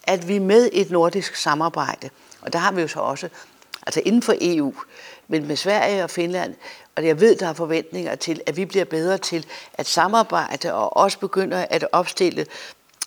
at 0.04 0.28
vi 0.28 0.38
med 0.38 0.68
et 0.72 0.90
nordisk 0.90 1.36
samarbejde, 1.36 2.10
og 2.40 2.52
der 2.52 2.58
har 2.58 2.72
vi 2.72 2.80
jo 2.80 2.88
så 2.88 3.00
også, 3.00 3.28
altså 3.86 4.02
inden 4.04 4.22
for 4.22 4.34
EU, 4.40 4.74
men 5.28 5.46
med 5.46 5.56
Sverige 5.56 6.04
og 6.04 6.10
Finland, 6.10 6.54
og 6.96 7.06
jeg 7.06 7.20
ved, 7.20 7.36
der 7.36 7.48
er 7.48 7.52
forventninger 7.52 8.14
til, 8.14 8.40
at 8.46 8.56
vi 8.56 8.64
bliver 8.64 8.84
bedre 8.84 9.18
til 9.18 9.46
at 9.74 9.86
samarbejde 9.86 10.74
og 10.74 10.96
også 10.96 11.18
begynder 11.18 11.66
at 11.70 11.86
opstille 11.92 12.46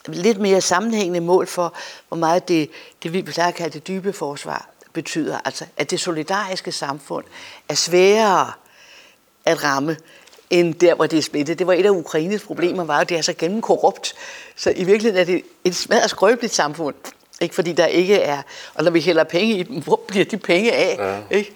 lidt 0.08 0.40
mere 0.40 0.60
sammenhængende 0.60 1.20
mål 1.20 1.46
for, 1.46 1.74
hvor 2.08 2.16
meget 2.16 2.48
det, 2.48 2.70
det 3.02 3.12
vi 3.12 3.22
plejer 3.22 3.48
at 3.48 3.54
kalde 3.54 3.72
det 3.74 3.88
dybe 3.88 4.12
forsvar 4.12 4.68
betyder. 4.92 5.38
Altså, 5.44 5.64
at 5.76 5.90
det 5.90 6.00
solidariske 6.00 6.72
samfund 6.72 7.24
er 7.68 7.74
sværere 7.74 8.52
at 9.44 9.64
ramme, 9.64 9.96
end 10.50 10.74
der, 10.74 10.94
hvor 10.94 11.06
det 11.06 11.18
er 11.18 11.22
splittet. 11.22 11.58
Det 11.58 11.66
var 11.66 11.72
et 11.72 11.86
af 11.86 11.90
Ukraines 11.90 12.42
problemer, 12.42 12.84
var, 12.84 12.98
at 12.98 13.08
det 13.08 13.16
er 13.16 13.22
så 13.22 13.32
gennemkorrupt. 13.32 14.14
Så 14.56 14.70
i 14.70 14.84
virkeligheden 14.84 15.20
er 15.20 15.24
det 15.24 15.42
et 15.64 15.74
smadret 15.74 16.10
skrøbeligt 16.10 16.54
samfund. 16.54 16.94
Ikke 17.44 17.54
fordi 17.54 17.72
der 17.72 17.86
ikke 17.86 18.16
er, 18.16 18.42
og 18.74 18.84
når 18.84 18.90
vi 18.90 19.00
hælder 19.00 19.24
penge 19.24 19.54
i 19.54 19.62
dem, 19.62 19.82
hvor 19.82 20.00
bliver 20.08 20.24
de 20.24 20.36
penge 20.36 20.72
af? 20.72 20.96
Ja. 20.98 21.36
Ikke? 21.36 21.52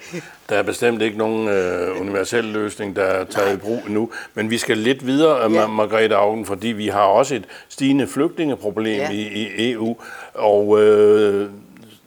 Der 0.49 0.57
er 0.57 0.62
bestemt 0.62 1.02
ikke 1.02 1.18
nogen 1.18 1.49
øh, 1.49 2.00
universel 2.00 2.45
løsning, 2.45 2.97
der 2.97 3.02
er 3.02 3.25
taget 3.25 3.54
i 3.54 3.57
brug 3.57 3.83
nu, 3.88 4.11
men 4.35 4.50
vi 4.50 4.59
skal 4.59 4.78
lidt 4.78 5.07
videre, 5.07 5.52
ja. 5.52 5.66
Margrethe 5.66 6.16
Augen, 6.16 6.47
fordi 6.47 6.68
vi 6.68 6.88
har 6.88 7.02
også 7.02 7.35
et 7.35 7.45
stigende 7.68 8.07
flygtningeproblem 8.07 8.97
ja. 9.00 9.11
i, 9.11 9.21
i 9.57 9.73
EU, 9.73 9.97
og 10.35 10.83
øh, 10.83 11.50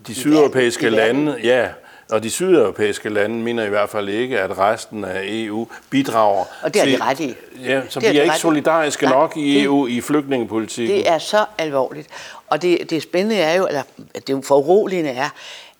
de 0.07 0.15
sydeuropæiske 0.15 0.89
lande, 0.89 1.35
ja, 1.43 1.67
og 2.11 2.23
de 2.23 2.31
sydeuropæiske 2.31 3.09
lande 3.09 3.35
mener 3.35 3.63
i 3.63 3.69
hvert 3.69 3.89
fald 3.89 4.09
ikke, 4.09 4.39
at 4.39 4.57
resten 4.57 5.03
af 5.03 5.21
EU 5.25 5.67
bidrager 5.89 6.45
Og 6.61 6.73
det 6.73 6.79
er 6.79 6.85
til, 6.85 6.99
de 6.99 7.03
ret 7.03 7.19
i. 7.19 7.35
Ja, 7.63 7.81
så 7.89 7.99
det 7.99 8.11
vi 8.11 8.17
er, 8.17 8.21
er 8.21 8.23
ikke 8.23 8.37
solidariske 8.37 9.05
Nej, 9.05 9.13
nok 9.13 9.37
i 9.37 9.63
EU 9.63 9.87
det, 9.87 9.93
i 9.93 10.01
flygtningepolitikken. 10.01 10.97
Det 10.97 11.09
er 11.09 11.17
så 11.17 11.45
alvorligt. 11.57 12.07
Og 12.47 12.61
det, 12.61 12.89
det 12.89 13.03
spændende 13.03 13.35
er 13.35 13.55
jo, 13.55 13.67
eller 13.67 13.83
det 14.27 14.45
foruroligende 14.45 15.09
er, 15.09 15.29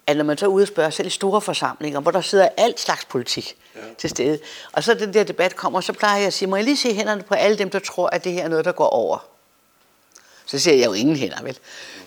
at 0.08 0.18
når 0.18 0.24
man 0.24 0.38
så 0.38 0.46
er 0.46 0.66
spørger 0.66 0.90
selv 0.90 1.08
i 1.08 1.10
store 1.10 1.42
forsamlinger, 1.42 2.00
hvor 2.00 2.12
der 2.12 2.22
sidder 2.22 2.50
alt 2.58 2.80
slags 2.80 3.06
politik 3.06 3.56
ja. 3.76 3.82
til 3.98 4.10
stede, 4.10 4.40
og 4.72 4.84
så 4.84 4.94
den 4.94 5.14
der 5.14 5.24
debat 5.24 5.56
kommer, 5.56 5.82
så 5.82 5.94
plejer 5.94 6.18
jeg 6.18 6.28
at 6.28 6.34
sige, 6.34 6.50
må 6.50 6.56
jeg 6.56 6.66
lige 6.66 6.78
se 6.78 6.94
hænderne 6.94 7.24
på 7.24 7.34
alle 7.34 7.58
dem, 7.58 7.70
der 7.70 7.80
tror, 7.80 8.08
at 8.08 8.24
det 8.24 8.32
her 8.32 8.44
er 8.44 8.48
noget, 8.48 8.66
der 8.66 8.72
går 8.72 8.88
over? 8.88 9.26
Så 10.46 10.60
siger 10.60 10.76
jeg 10.76 10.86
jo 10.86 10.94
ingen 10.94 11.16
hænder, 11.16 11.44
vel? 11.44 11.58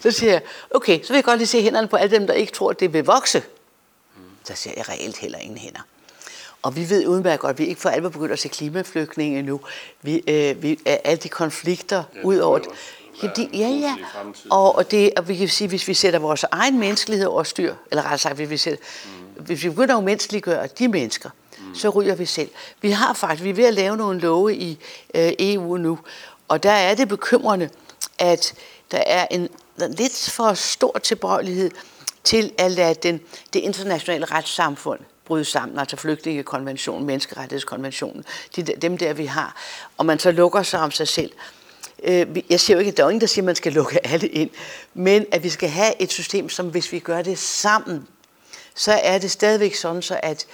Så 0.01 0.11
siger 0.11 0.33
jeg, 0.33 0.41
okay, 0.71 1.03
så 1.03 1.09
vil 1.09 1.17
jeg 1.17 1.25
godt 1.25 1.39
lige 1.39 1.47
se 1.47 1.63
hænderne 1.63 1.89
på 1.89 1.97
alle 1.97 2.17
dem, 2.17 2.27
der 2.27 2.35
ikke 2.35 2.53
tror, 2.53 2.71
at 2.71 2.81
det 2.81 2.93
vil 2.93 3.05
vokse. 3.05 3.43
Så 4.45 4.55
siger 4.55 4.75
jeg 4.77 4.89
reelt 4.89 5.17
heller 5.17 5.39
ingen 5.39 5.59
hænder. 5.59 5.81
Og 6.63 6.77
vi 6.77 6.91
ved 6.91 7.07
udmærket 7.07 7.41
godt, 7.41 7.51
at 7.51 7.59
vi 7.59 7.65
ikke 7.65 7.81
for 7.81 7.89
alvor 7.89 8.09
begynder 8.09 8.33
at 8.33 8.39
se 8.39 8.49
klimaflygtninge 8.49 9.43
nu. 9.43 9.61
Vi, 10.03 10.23
øh, 10.29 10.63
vi, 10.63 10.79
alle 10.85 11.23
de 11.23 11.29
konflikter 11.29 12.03
ja, 12.15 12.23
ud 12.23 12.37
over... 12.37 12.59
Ja, 13.23 13.29
de, 13.37 13.49
ja, 13.53 13.69
ja. 13.69 13.97
Og, 14.51 14.77
og, 14.77 14.91
det, 14.91 15.11
og 15.17 15.29
vi 15.29 15.37
kan 15.37 15.49
sige, 15.49 15.69
hvis 15.69 15.89
vi 15.89 15.95
sætter 15.95 16.19
vores 16.19 16.45
egen 16.51 16.79
menneskelighed 16.79 17.27
over 17.27 17.43
styr, 17.43 17.75
eller 17.91 18.03
rettere 18.03 18.19
sagt, 18.19 18.35
hvis 18.35 18.51
vi, 18.51 18.57
sætter, 18.57 18.85
mm. 19.05 19.45
hvis 19.45 19.65
vi 19.65 19.69
begynder 19.69 19.95
at 19.95 19.99
umenneskeliggøre 19.99 20.67
de 20.67 20.89
mennesker, 20.89 21.31
mm. 21.59 21.75
så 21.75 21.89
ryger 21.89 22.15
vi 22.15 22.27
selv. 22.27 22.51
Vi 22.81 22.91
har 22.91 23.15
faktisk, 23.15 23.45
vi 23.45 23.51
er 23.51 23.55
ved 23.55 23.65
at 23.65 23.75
lave 23.75 23.97
nogle 23.97 24.21
love 24.21 24.57
i 24.57 24.79
øh, 25.15 25.33
EU 25.39 25.77
nu, 25.77 25.99
og 26.49 26.63
der 26.63 26.71
er 26.71 26.95
det 26.95 27.09
bekymrende, 27.09 27.71
at 28.19 28.55
der 28.91 29.03
er 29.07 29.27
en 29.31 29.49
lidt 29.79 30.31
for 30.31 30.55
stor 30.55 30.99
tilbøjelighed 31.03 31.71
til 32.25 32.53
at 32.59 32.71
lade 32.71 32.95
den, 32.95 33.21
det 33.53 33.61
internationale 33.61 34.25
retssamfund 34.25 35.01
bryde 35.25 35.45
sammen, 35.45 35.79
altså 35.79 35.97
flygtningekonventionen, 35.97 37.07
menneskerettighedskonventionen, 37.07 38.25
de, 38.57 38.63
dem 38.63 38.99
der 38.99 39.13
vi 39.13 39.27
har, 39.27 39.57
og 39.99 40.07
man 40.07 40.19
så 40.19 40.31
lukker 40.31 40.63
sig 40.63 40.81
om 40.81 40.91
sig 40.91 41.09
selv. 41.09 41.33
Øh, 42.03 42.27
jeg 42.51 42.61
siger 42.61 42.77
jo 42.77 42.79
ikke, 42.79 42.91
at 42.91 42.97
der 42.97 43.05
er 43.05 43.09
ingen, 43.09 43.21
der 43.21 43.27
siger, 43.27 43.43
at 43.43 43.47
man 43.47 43.55
skal 43.55 43.73
lukke 43.73 44.07
alle 44.07 44.29
ind, 44.29 44.51
men 44.95 45.27
at 45.33 45.43
vi 45.43 45.49
skal 45.49 45.69
have 45.69 46.03
et 46.03 46.13
system, 46.13 46.49
som 46.49 46.69
hvis 46.69 46.93
vi 46.93 46.99
gør 46.99 47.23
det 47.23 47.39
sammen, 47.39 48.07
så 48.75 48.93
er 48.93 49.19
det 49.19 49.31
stadigvæk 49.31 49.75
sådan, 49.75 50.03
så 50.03 50.21
at, 50.23 50.47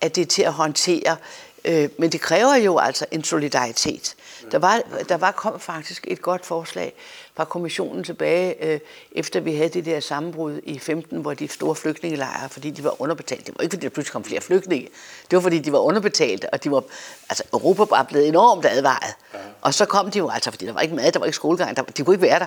at 0.00 0.16
det 0.16 0.22
er 0.22 0.26
til 0.26 0.42
at 0.42 0.52
håndtere. 0.52 1.16
Øh, 1.64 1.88
men 1.98 2.12
det 2.12 2.20
kræver 2.20 2.56
jo 2.56 2.78
altså 2.78 3.06
en 3.10 3.24
solidaritet. 3.24 4.14
Der 4.52 4.58
var, 4.58 4.82
der 5.08 5.16
var 5.16 5.30
kom 5.30 5.60
faktisk 5.60 6.04
et 6.08 6.22
godt 6.22 6.46
forslag 6.46 6.92
fra 7.34 7.44
kommissionen 7.44 8.04
tilbage, 8.04 8.64
øh, 8.64 8.80
efter 9.12 9.40
vi 9.40 9.54
havde 9.54 9.68
det 9.68 9.84
der 9.84 10.00
sammenbrud 10.00 10.60
i 10.62 10.78
15, 10.78 11.20
hvor 11.20 11.34
de 11.34 11.48
store 11.48 11.74
flygtningelejre, 11.74 12.48
fordi 12.48 12.70
de 12.70 12.84
var 12.84 13.02
underbetalt. 13.02 13.46
Det 13.46 13.54
var 13.56 13.62
ikke, 13.62 13.72
fordi 13.72 13.86
der 13.86 13.90
pludselig 13.90 14.12
kom 14.12 14.24
flere 14.24 14.40
flygtninge. 14.40 14.88
Det 15.30 15.36
var, 15.36 15.42
fordi 15.42 15.58
de 15.58 15.72
var 15.72 15.78
underbetalt, 15.78 16.46
og 16.52 16.64
de 16.64 16.70
var, 16.70 16.82
altså, 17.28 17.44
Europa 17.52 17.84
var 17.84 18.02
blevet 18.02 18.28
enormt 18.28 18.66
advaret. 18.66 19.14
Ja. 19.34 19.38
Og 19.60 19.74
så 19.74 19.84
kom 19.84 20.10
de 20.10 20.18
jo, 20.18 20.28
altså, 20.28 20.50
fordi 20.50 20.66
der 20.66 20.72
var 20.72 20.80
ikke 20.80 20.94
mad, 20.94 21.12
der 21.12 21.18
var 21.18 21.26
ikke 21.26 21.36
skolegang, 21.36 21.76
der, 21.76 21.82
de 21.82 22.04
kunne 22.04 22.14
ikke 22.14 22.26
være 22.26 22.38
der. 22.38 22.46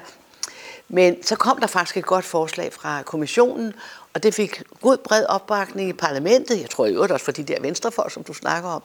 Men 0.93 1.23
så 1.23 1.35
kom 1.35 1.59
der 1.59 1.67
faktisk 1.67 1.97
et 1.97 2.05
godt 2.05 2.25
forslag 2.25 2.73
fra 2.73 3.03
kommissionen, 3.03 3.73
og 4.13 4.23
det 4.23 4.33
fik 4.33 4.63
god 4.81 4.97
bred 4.97 5.25
opbakning 5.25 5.89
i 5.89 5.93
parlamentet. 5.93 6.61
Jeg 6.61 6.69
tror 6.69 6.85
i 6.85 6.91
øvrigt 6.91 7.11
også 7.11 7.25
for 7.25 7.31
de 7.31 7.43
der 7.43 7.61
venstrefolk, 7.61 8.13
som 8.13 8.23
du 8.23 8.33
snakker 8.33 8.69
om. 8.69 8.83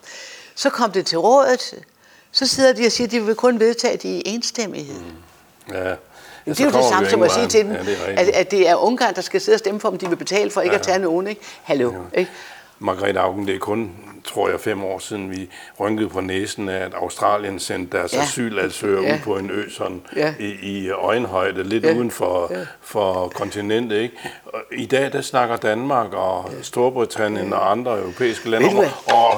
Så 0.55 0.71
kom 0.71 0.93
det 0.93 1.07
til 1.07 1.19
rådet, 1.19 1.75
så 2.37 2.47
sidder 2.47 2.73
de 2.73 2.87
og 2.87 2.93
siger, 2.93 3.07
at 3.07 3.13
de 3.13 3.25
vil 3.25 3.35
kun 3.35 3.61
vedtage 3.61 3.97
det 3.97 4.05
i 4.05 4.23
enstemmighed. 4.27 5.01
Mm. 5.01 5.75
Ja. 5.75 5.95
Det 6.47 6.61
er 6.61 6.65
jo 6.65 6.71
det 6.71 6.85
samme 6.85 7.11
som 7.11 7.23
at 7.23 7.33
sige 7.33 7.47
til 7.47 7.65
dem, 7.65 7.73
ja, 7.73 7.79
det 7.79 7.97
at, 8.07 8.29
at 8.29 8.51
det 8.51 8.69
er 8.69 8.75
Ungarn, 8.75 9.15
der 9.15 9.21
skal 9.21 9.41
sidde 9.41 9.57
og 9.57 9.59
stemme 9.59 9.81
for, 9.81 9.89
om 9.89 9.99
de 9.99 10.09
vil 10.09 10.17
betale 10.17 10.51
for 10.51 10.61
ikke 10.61 10.75
ja. 10.75 10.79
at 10.79 10.87
tage 10.87 10.99
nogen. 10.99 11.27
Ikke? 11.27 11.41
Hallo. 11.63 11.93
Ja. 11.93 12.19
Ikke? 12.19 12.31
Margrethe 12.79 13.21
Augen, 13.21 13.47
det 13.47 13.55
er 13.55 13.59
kun, 13.59 13.93
tror 14.27 14.49
jeg, 14.49 14.61
fem 14.61 14.85
år 14.85 14.99
siden, 14.99 15.31
vi 15.31 15.49
rynkede 15.81 16.09
på 16.09 16.21
næsen 16.21 16.69
af, 16.69 16.85
at 16.85 16.95
Australien 16.95 17.59
sendte 17.59 17.97
deres 17.97 18.13
ja. 18.13 18.23
asylansøgere 18.23 19.05
ja. 19.05 19.15
ud 19.15 19.19
på 19.25 19.37
en 19.37 19.51
ø 19.51 19.71
sådan 19.71 20.03
ja. 20.17 20.35
i, 20.39 20.55
i 20.63 20.91
øjenhøjde, 20.91 21.63
lidt 21.63 21.85
ja. 21.85 21.95
uden 21.95 22.11
for, 22.11 22.49
ja. 22.51 22.67
for 22.81 23.29
kontinentet. 23.35 23.97
Ikke? 23.97 24.15
Og 24.45 24.61
I 24.73 24.87
dag, 24.87 25.13
der 25.13 25.21
snakker 25.21 25.57
Danmark 25.57 26.13
og 26.13 26.51
ja. 26.57 26.63
Storbritannien 26.63 27.49
ja. 27.49 27.57
og 27.57 27.71
andre 27.71 27.99
europæiske 27.99 28.51
lande 28.51 28.69
om 28.69 28.79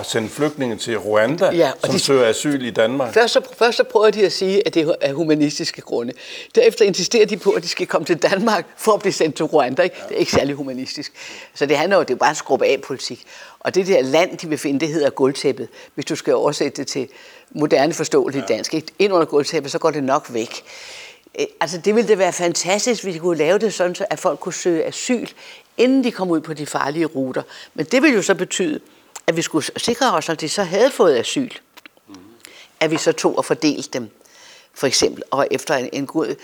at 0.00 0.06
sende 0.06 0.28
flygtninge 0.28 0.76
til 0.76 0.98
Rwanda, 0.98 1.50
ja, 1.50 1.70
som 1.84 1.94
de, 1.94 1.98
søger 1.98 2.28
asyl 2.28 2.64
i 2.64 2.70
Danmark. 2.70 3.14
Først 3.14 3.32
så, 3.32 3.40
først 3.58 3.76
så 3.76 3.84
prøver 3.84 4.10
de 4.10 4.26
at 4.26 4.32
sige, 4.32 4.66
at 4.66 4.74
det 4.74 4.94
er 5.00 5.12
humanistiske 5.12 5.80
grunde. 5.80 6.12
Derefter 6.54 6.84
insisterer 6.84 7.26
de 7.26 7.36
på, 7.36 7.50
at 7.50 7.62
de 7.62 7.68
skal 7.68 7.86
komme 7.86 8.04
til 8.04 8.16
Danmark 8.16 8.66
for 8.76 8.92
at 8.92 9.00
blive 9.00 9.12
sendt 9.12 9.36
til 9.36 9.44
Rwanda. 9.44 9.82
Ikke? 9.82 9.96
Det 10.08 10.14
er 10.14 10.18
ikke 10.18 10.32
særlig 10.32 10.54
humanistisk. 10.54 11.12
Så 11.54 11.66
det 11.66 11.76
handler 11.76 11.96
jo, 11.96 12.02
det 12.02 12.10
er 12.10 12.18
bare 12.18 12.30
en 12.30 12.36
skrub 12.36 12.62
af 12.62 12.80
politik. 12.86 13.26
Og 13.60 13.74
det 13.74 13.86
der 13.86 14.02
land, 14.02 14.38
de 14.38 14.48
vil 14.48 14.58
finde, 14.58 14.77
det 14.80 14.88
hedder 14.88 15.10
gulvtæppet. 15.10 15.68
Hvis 15.94 16.04
du 16.04 16.16
skal 16.16 16.34
oversætte 16.34 16.76
det 16.76 16.86
til 16.86 17.08
moderne 17.50 17.94
forståelse 17.94 18.38
ja. 18.38 18.54
dansk. 18.54 18.74
Ind 18.98 19.12
under 19.12 19.26
gulvtæppet, 19.26 19.72
så 19.72 19.78
går 19.78 19.90
det 19.90 20.04
nok 20.04 20.26
væk. 20.32 20.64
Øh, 21.40 21.46
altså 21.60 21.78
det 21.78 21.94
ville 21.94 22.08
det 22.08 22.18
være 22.18 22.32
fantastisk, 22.32 23.02
hvis 23.02 23.14
vi 23.14 23.18
kunne 23.18 23.38
lave 23.38 23.58
det 23.58 23.74
sådan, 23.74 23.96
at 24.10 24.18
folk 24.18 24.40
kunne 24.40 24.54
søge 24.54 24.84
asyl, 24.84 25.26
inden 25.76 26.04
de 26.04 26.12
kom 26.12 26.30
ud 26.30 26.40
på 26.40 26.54
de 26.54 26.66
farlige 26.66 27.06
ruter. 27.06 27.42
Men 27.74 27.86
det 27.86 28.02
ville 28.02 28.16
jo 28.16 28.22
så 28.22 28.34
betyde, 28.34 28.80
at 29.26 29.36
vi 29.36 29.42
skulle 29.42 29.66
sikre 29.76 30.12
os, 30.12 30.28
at 30.28 30.40
de 30.40 30.48
så 30.48 30.62
havde 30.62 30.90
fået 30.90 31.16
asyl, 31.16 31.50
mm. 32.08 32.14
at 32.80 32.90
vi 32.90 32.96
så 32.96 33.12
tog 33.12 33.38
og 33.38 33.44
fordelte 33.44 33.88
dem. 33.92 34.10
for 34.74 34.86
eksempel, 34.86 35.22
og 35.30 35.48
efter 35.50 35.74
en, 35.74 35.88
en 35.92 36.06
god... 36.06 36.34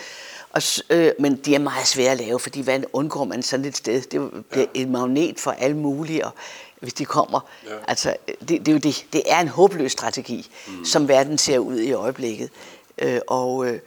Og, 0.51 0.63
øh, 0.91 1.13
men 1.19 1.37
de 1.37 1.55
er 1.55 1.59
meget 1.59 1.87
svære 1.87 2.11
at 2.11 2.19
lave, 2.19 2.41
fordi 2.41 2.61
hvad 2.61 2.81
undgår 2.93 3.25
man 3.25 3.43
sådan 3.43 3.67
et 3.67 3.77
sted? 3.77 4.03
Det 4.03 4.31
bliver 4.51 4.67
ja. 4.75 4.81
en 4.81 4.93
magnet 4.93 5.41
for 5.41 5.51
alle 5.51 5.77
mulige, 5.77 6.27
og 6.27 6.33
hvis 6.85 6.95
de 6.95 7.05
kommer. 7.05 7.41
Ja. 7.67 7.71
Altså, 7.89 8.17
det, 8.41 8.49
det, 8.49 8.69
er 8.69 8.73
jo 8.73 8.79
det. 8.79 9.07
det 9.13 9.23
er 9.27 9.41
en 9.41 9.49
håbløs 9.49 9.93
strategi, 9.93 10.51
mm. 10.67 10.85
som 10.85 11.09
verden 11.09 11.39
ser 11.39 11.59
ud 11.59 11.79
i 11.79 11.93
øjeblikket. 11.93 12.51
Øh, 12.99 13.21
og 13.27 13.67
øh, 13.67 13.81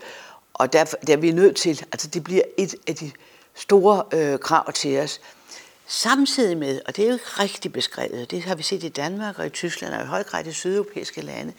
og 0.54 0.72
der, 0.72 0.84
der 1.06 1.12
er 1.12 1.16
vi 1.16 1.32
nødt 1.32 1.56
til, 1.56 1.84
altså 1.92 2.08
det 2.08 2.24
bliver 2.24 2.42
et 2.56 2.74
af 2.86 2.94
de 2.94 3.10
store 3.54 4.02
øh, 4.12 4.38
krav 4.38 4.72
til 4.72 4.98
os, 4.98 5.20
Samtidig 5.90 6.56
med, 6.56 6.80
og 6.86 6.96
det 6.96 7.04
er 7.04 7.08
jo 7.08 7.14
ikke 7.14 7.24
rigtig 7.24 7.72
beskrevet, 7.72 8.30
det 8.30 8.42
har 8.42 8.54
vi 8.54 8.62
set 8.62 8.84
i 8.84 8.88
Danmark 8.88 9.38
og 9.38 9.46
i 9.46 9.50
Tyskland 9.50 9.94
og 9.94 10.02
i 10.02 10.06
høj 10.06 10.22
grad 10.22 10.46
i 10.46 10.52
sydeuropæiske 10.52 11.20
lande, 11.20 11.52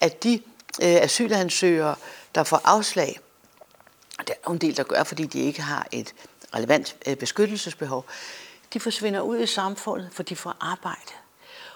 at 0.00 0.22
de 0.22 0.34
øh, 0.82 0.96
asylansøgere, 1.02 1.94
der 2.34 2.44
får 2.44 2.60
afslag, 2.64 3.18
og 4.18 4.28
der 4.28 4.34
er 4.46 4.50
en 4.50 4.58
del, 4.58 4.76
der 4.76 4.82
gør, 4.82 5.04
fordi 5.04 5.26
de 5.26 5.40
ikke 5.40 5.62
har 5.62 5.86
et 5.92 6.14
relevant 6.54 6.96
øh, 7.06 7.16
beskyttelsesbehov, 7.16 8.04
de 8.76 8.80
forsvinder 8.80 9.20
ud 9.20 9.38
i 9.38 9.46
samfundet, 9.46 10.08
for 10.12 10.22
de 10.22 10.36
får 10.36 10.56
arbejde. 10.60 11.12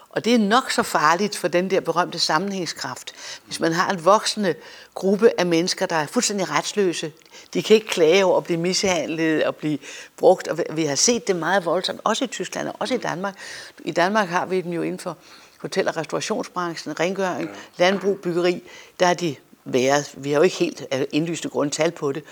Og 0.09 0.25
det 0.25 0.33
er 0.35 0.37
nok 0.37 0.71
så 0.71 0.83
farligt 0.83 1.37
for 1.37 1.47
den 1.47 1.69
der 1.69 1.79
berømte 1.79 2.19
sammenhængskraft, 2.19 3.13
hvis 3.45 3.59
man 3.59 3.73
har 3.73 3.89
en 3.89 4.05
voksende 4.05 4.55
gruppe 4.93 5.31
af 5.37 5.45
mennesker, 5.45 5.85
der 5.85 5.95
er 5.95 6.05
fuldstændig 6.05 6.49
retsløse. 6.49 7.11
De 7.53 7.63
kan 7.63 7.75
ikke 7.75 7.87
klage 7.87 8.25
over 8.25 8.37
at 8.37 8.43
blive 8.43 8.59
mishandlet 8.59 9.43
og 9.43 9.55
blive 9.55 9.77
brugt, 10.17 10.47
og 10.47 10.59
vi 10.71 10.85
har 10.85 10.95
set 10.95 11.27
det 11.27 11.35
meget 11.35 11.65
voldsomt, 11.65 12.01
også 12.03 12.23
i 12.23 12.27
Tyskland 12.27 12.67
og 12.67 12.75
også 12.79 12.93
i 12.93 12.97
Danmark. 12.97 13.35
I 13.79 13.91
Danmark 13.91 14.29
har 14.29 14.45
vi 14.45 14.61
den 14.61 14.73
jo 14.73 14.81
inden 14.81 14.99
for 14.99 15.17
hotel- 15.57 15.87
og 15.87 15.97
restaurationsbranchen, 15.97 16.99
rengøring, 16.99 17.49
landbrug, 17.77 18.19
byggeri. 18.19 18.63
Der 18.99 19.07
er 19.07 19.13
de 19.13 19.35
været. 19.65 20.11
Vi 20.17 20.31
har 20.31 20.37
jo 20.37 20.43
ikke 20.43 20.55
helt 20.55 20.85
indlyste 21.11 21.49
grundtal 21.49 21.91
på 21.91 22.11
det. 22.11 22.23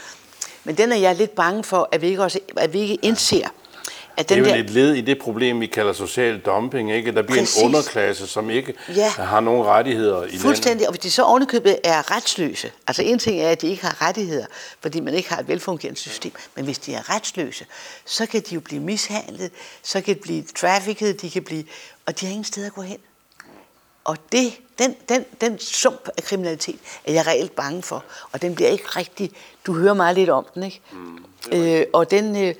Men 0.64 0.78
den 0.78 0.92
er 0.92 0.98
jeg 0.98 1.16
lidt 1.16 1.36
bange 1.36 1.64
for, 1.64 1.90
at 1.92 2.02
vi 2.02 2.08
ikke, 2.08 2.24
også, 2.24 2.40
at 2.58 2.74
vi 2.74 2.80
ikke 2.80 2.96
indser, 2.96 3.50
at 4.20 4.30
den 4.30 4.38
det 4.38 4.46
er 4.46 4.50
jo 4.50 4.56
der... 4.56 4.64
et 4.64 4.70
led 4.70 4.94
i 4.94 5.02
det 5.02 5.20
problem, 5.20 5.60
vi 5.60 5.66
kalder 5.66 5.94
social 5.94 6.40
dumping, 6.40 6.92
ikke? 6.92 7.12
Der 7.12 7.22
bliver 7.22 7.42
Præcis. 7.42 7.62
en 7.62 7.66
underklasse, 7.66 8.28
som 8.28 8.50
ikke 8.50 8.74
ja. 8.96 9.10
har 9.10 9.40
nogen 9.40 9.66
rettigheder 9.66 10.24
i 10.24 10.38
Fuldstændig, 10.38 10.70
landet. 10.70 10.88
og 10.88 10.94
hvis 10.94 11.02
de 11.02 11.12
så 11.12 11.24
ovenikøbet 11.24 11.80
er 11.84 12.16
retsløse, 12.16 12.72
altså 12.88 13.04
en 13.04 13.20
ting 13.20 13.42
er, 13.42 13.50
at 13.50 13.62
de 13.62 13.68
ikke 13.68 13.84
har 13.84 14.02
rettigheder, 14.02 14.46
fordi 14.82 15.00
man 15.00 15.14
ikke 15.14 15.30
har 15.30 15.40
et 15.40 15.48
velfungerende 15.48 16.00
system, 16.00 16.32
men 16.56 16.66
hvis 16.66 16.80
de 16.80 16.94
er 16.94 17.10
retsløse, 17.16 17.66
så 18.06 18.26
kan 18.26 18.42
de 18.50 18.54
jo 18.54 18.60
blive 18.60 18.82
mishandlet, 18.82 19.52
så 19.84 20.02
kan 20.02 20.16
de 20.16 20.20
blive 20.20 20.44
trafficket, 20.56 21.22
de 21.22 21.30
kan 21.30 21.44
blive, 21.44 21.64
og 22.06 22.20
de 22.20 22.26
har 22.26 22.32
ingen 22.32 22.46
sted 22.46 22.66
at 22.66 22.74
gå 22.74 22.82
hen. 22.82 22.98
Og 24.04 24.18
det, 24.32 24.54
den, 24.80 24.96
den, 25.10 25.26
den 25.42 25.60
sump 25.60 26.10
af 26.18 26.24
kriminalitet 26.24 26.80
er 27.06 27.14
jeg 27.14 27.28
reelt 27.28 27.56
bange 27.56 27.82
for, 27.82 28.04
og 28.32 28.42
den 28.42 28.56
bliver 28.56 28.70
ikke 28.70 28.86
rigtig, 28.86 29.32
du 29.66 29.74
hører 29.74 29.94
meget 29.94 30.16
lidt 30.16 30.30
om 30.30 30.46
den, 30.54 30.64
ikke? 30.64 30.82
Mm, 30.92 31.18
øh, 31.52 31.86
og 31.94 32.12
den, 32.12 32.44
øh, 32.44 32.56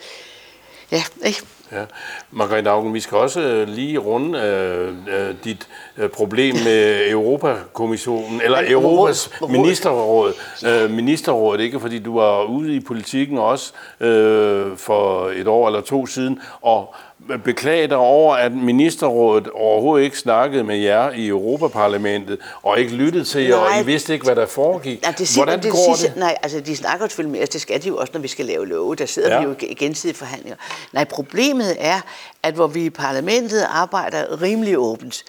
Ja, 0.92 1.04
ikke? 1.24 1.42
Ja. 1.72 1.84
Margrethe 2.32 2.70
Augen, 2.70 2.94
vi 2.94 3.00
skal 3.00 3.18
også 3.18 3.42
øh, 3.42 3.68
lige 3.68 3.98
runde 3.98 4.40
øh, 4.40 4.88
øh, 4.90 5.36
dit 5.44 5.68
øh, 5.98 6.10
problem 6.10 6.56
med 6.56 7.10
Europakommissionen, 7.10 8.42
eller 8.46 8.62
Europas 8.68 9.32
ministerråd. 9.50 10.34
Øh, 10.66 10.92
ministerråd, 10.92 11.60
ikke 11.60 11.80
fordi 11.80 12.00
du 12.00 12.20
var 12.20 12.44
ude 12.44 12.76
i 12.76 12.80
politikken 12.80 13.38
også 13.38 13.74
øh, 14.00 14.78
for 14.78 15.30
et 15.30 15.48
år 15.48 15.68
eller 15.68 15.82
to 15.82 16.06
siden, 16.06 16.40
og 16.62 16.96
beklage 17.44 17.88
dig 17.88 17.98
over, 17.98 18.36
at 18.36 18.52
ministerrådet 18.52 19.50
overhovedet 19.54 20.06
ikke 20.06 20.18
snakkede 20.18 20.64
med 20.64 20.78
jer 20.78 21.12
i 21.12 21.28
Europaparlamentet, 21.28 22.40
og 22.62 22.80
ikke 22.80 22.92
lyttede 22.92 23.24
til 23.24 23.42
jer, 23.44 23.56
nej. 23.56 23.78
og 23.78 23.84
I 23.84 23.86
vidste 23.86 24.14
ikke, 24.14 24.26
hvad 24.26 24.36
der 24.36 24.46
foregik. 24.46 25.02
Nej, 25.02 25.14
det 25.18 25.28
siger, 25.28 25.44
Hvordan 25.44 25.64
det, 25.64 25.72
går 25.72 25.96
det? 26.02 26.14
Nej, 26.16 26.36
altså 26.44 26.60
de 26.60 26.76
snakker 26.76 27.08
selvfølgelig 27.08 27.32
med 27.32 27.44
os, 27.44 27.50
det 27.50 27.62
skal 27.62 27.84
de 27.84 27.88
jo 27.88 27.98
også, 27.98 28.12
når 28.14 28.22
vi 28.22 28.28
skal 28.28 28.46
lave 28.46 28.68
love. 28.68 28.96
Der 28.96 29.06
sidder 29.06 29.34
ja. 29.34 29.40
vi 29.40 29.46
jo 29.46 29.56
i 29.62 29.74
gensidige 29.74 30.18
forhandlinger. 30.18 30.58
Nej, 30.94 31.04
problemet 31.04 31.59
er, 31.66 32.02
at 32.44 32.54
hvor 32.54 32.68
vi 32.68 32.86
i 32.86 32.90
parlamentet 32.90 33.64
arbejder 33.64 34.42
rimelig 34.42 34.78
åbent, 34.78 35.24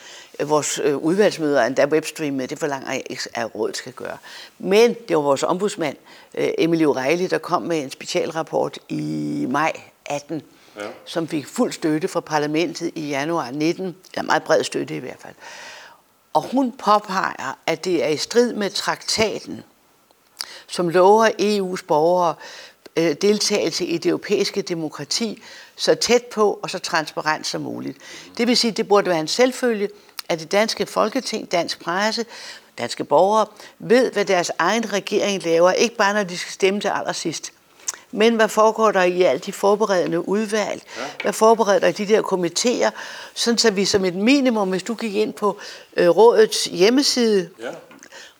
vores 0.44 0.80
øh, 0.84 0.96
udvalgsmøder, 0.96 1.64
endda 1.64 1.86
webstreamet, 1.86 2.50
det 2.50 2.58
forlanger 2.58 2.92
jeg 2.92 3.02
ikke, 3.10 3.22
at 3.34 3.54
rådet 3.54 3.76
skal 3.76 3.92
gøre. 3.92 4.16
Men 4.58 4.94
det 5.08 5.16
var 5.16 5.22
vores 5.22 5.42
ombudsmand, 5.42 5.96
øh, 6.34 6.48
Emily 6.58 6.84
O'Reilly, 6.84 7.28
der 7.28 7.38
kom 7.38 7.62
med 7.62 7.82
en 7.82 7.90
specialrapport 7.90 8.78
i 8.88 9.46
maj 9.48 9.72
18, 10.06 10.42
ja. 10.76 10.82
som 11.04 11.28
fik 11.28 11.46
fuld 11.46 11.72
støtte 11.72 12.08
fra 12.08 12.20
parlamentet 12.20 12.90
i 12.94 13.08
januar 13.08 13.50
19, 13.50 13.96
ja, 14.16 14.22
meget 14.22 14.42
bred 14.42 14.64
støtte 14.64 14.96
i 14.96 14.98
hvert 14.98 15.20
fald. 15.20 15.34
Og 16.32 16.42
hun 16.42 16.72
påpeger, 16.72 17.58
at 17.66 17.84
det 17.84 18.04
er 18.04 18.08
i 18.08 18.16
strid 18.16 18.52
med 18.52 18.70
traktaten, 18.70 19.64
som 20.66 20.88
lover 20.88 21.28
EU's 21.28 21.84
borgere 21.86 22.34
øh, 23.00 23.14
deltagelse 23.22 23.84
i 23.84 23.98
det 23.98 24.08
europæiske 24.08 24.62
demokrati 24.62 25.42
så 25.76 25.94
tæt 25.94 26.24
på 26.24 26.60
og 26.62 26.70
så 26.70 26.78
transparent 26.78 27.46
som 27.46 27.60
muligt. 27.60 27.98
Det 28.38 28.46
vil 28.46 28.56
sige, 28.56 28.70
at 28.70 28.76
det 28.76 28.88
burde 28.88 29.10
være 29.10 29.20
en 29.20 29.28
selvfølge, 29.28 29.88
at 30.28 30.40
det 30.40 30.52
danske 30.52 30.86
folketing, 30.86 31.52
dansk 31.52 31.80
presse, 31.80 32.24
danske 32.78 33.04
borgere 33.04 33.46
ved, 33.78 34.12
hvad 34.12 34.24
deres 34.24 34.50
egen 34.58 34.92
regering 34.92 35.44
laver, 35.44 35.72
ikke 35.72 35.96
bare 35.96 36.14
når 36.14 36.22
de 36.22 36.38
skal 36.38 36.52
stemme 36.52 36.80
til 36.80 36.88
allersidst, 36.88 37.52
men 38.12 38.34
hvad 38.34 38.48
foregår 38.48 38.92
der 38.92 39.02
i 39.02 39.22
alle 39.22 39.40
de 39.40 39.52
forberedende 39.52 40.28
udvalg? 40.28 40.82
Ja. 40.96 41.02
Hvad 41.22 41.32
forbereder 41.32 41.78
der 41.78 41.88
i 41.88 41.92
de 41.92 42.06
der 42.06 42.22
komitéer? 42.22 42.90
Sådan 43.34 43.58
så 43.58 43.70
vi 43.70 43.84
som 43.84 44.04
et 44.04 44.14
minimum, 44.14 44.70
hvis 44.70 44.82
du 44.82 44.94
gik 44.94 45.14
ind 45.14 45.32
på 45.32 45.58
øh, 45.96 46.08
rådets 46.08 46.64
hjemmeside, 46.64 47.50
ja 47.60 47.70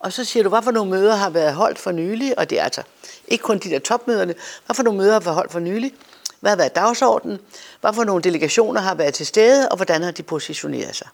og 0.01 0.13
så 0.13 0.25
siger 0.25 0.43
du, 0.43 0.49
hvad 0.49 0.63
for 0.63 0.71
nogle 0.71 0.91
møder 0.91 1.15
har 1.15 1.31
været 1.31 1.55
holdt 1.55 1.79
for 1.79 1.93
nylig, 1.93 2.39
og 2.39 2.51
det 2.51 2.61
er 2.61 2.65
altså 2.65 2.83
ikke 3.29 3.43
kun 3.43 3.59
de 3.59 3.71
der 3.71 3.79
topmøderne, 3.79 4.35
hvad 4.67 4.75
for 4.75 4.83
nogle 4.83 4.99
møder 4.99 5.13
har 5.13 5.21
været 5.21 5.35
holdt 5.35 5.53
for 5.53 5.61
nylig, 5.61 5.93
hvad 6.41 6.51
har 6.51 6.57
været 6.57 6.75
dagsordenen, 6.75 7.39
hvorfor 7.81 8.05
nogle 8.05 8.23
delegationer 8.23 8.81
har 8.81 8.95
været 8.95 9.15
til 9.15 9.27
stede, 9.27 9.69
og 9.69 9.77
hvordan 9.77 10.03
har 10.03 10.11
de 10.11 10.23
positioneret 10.23 10.97
sig. 10.97 11.09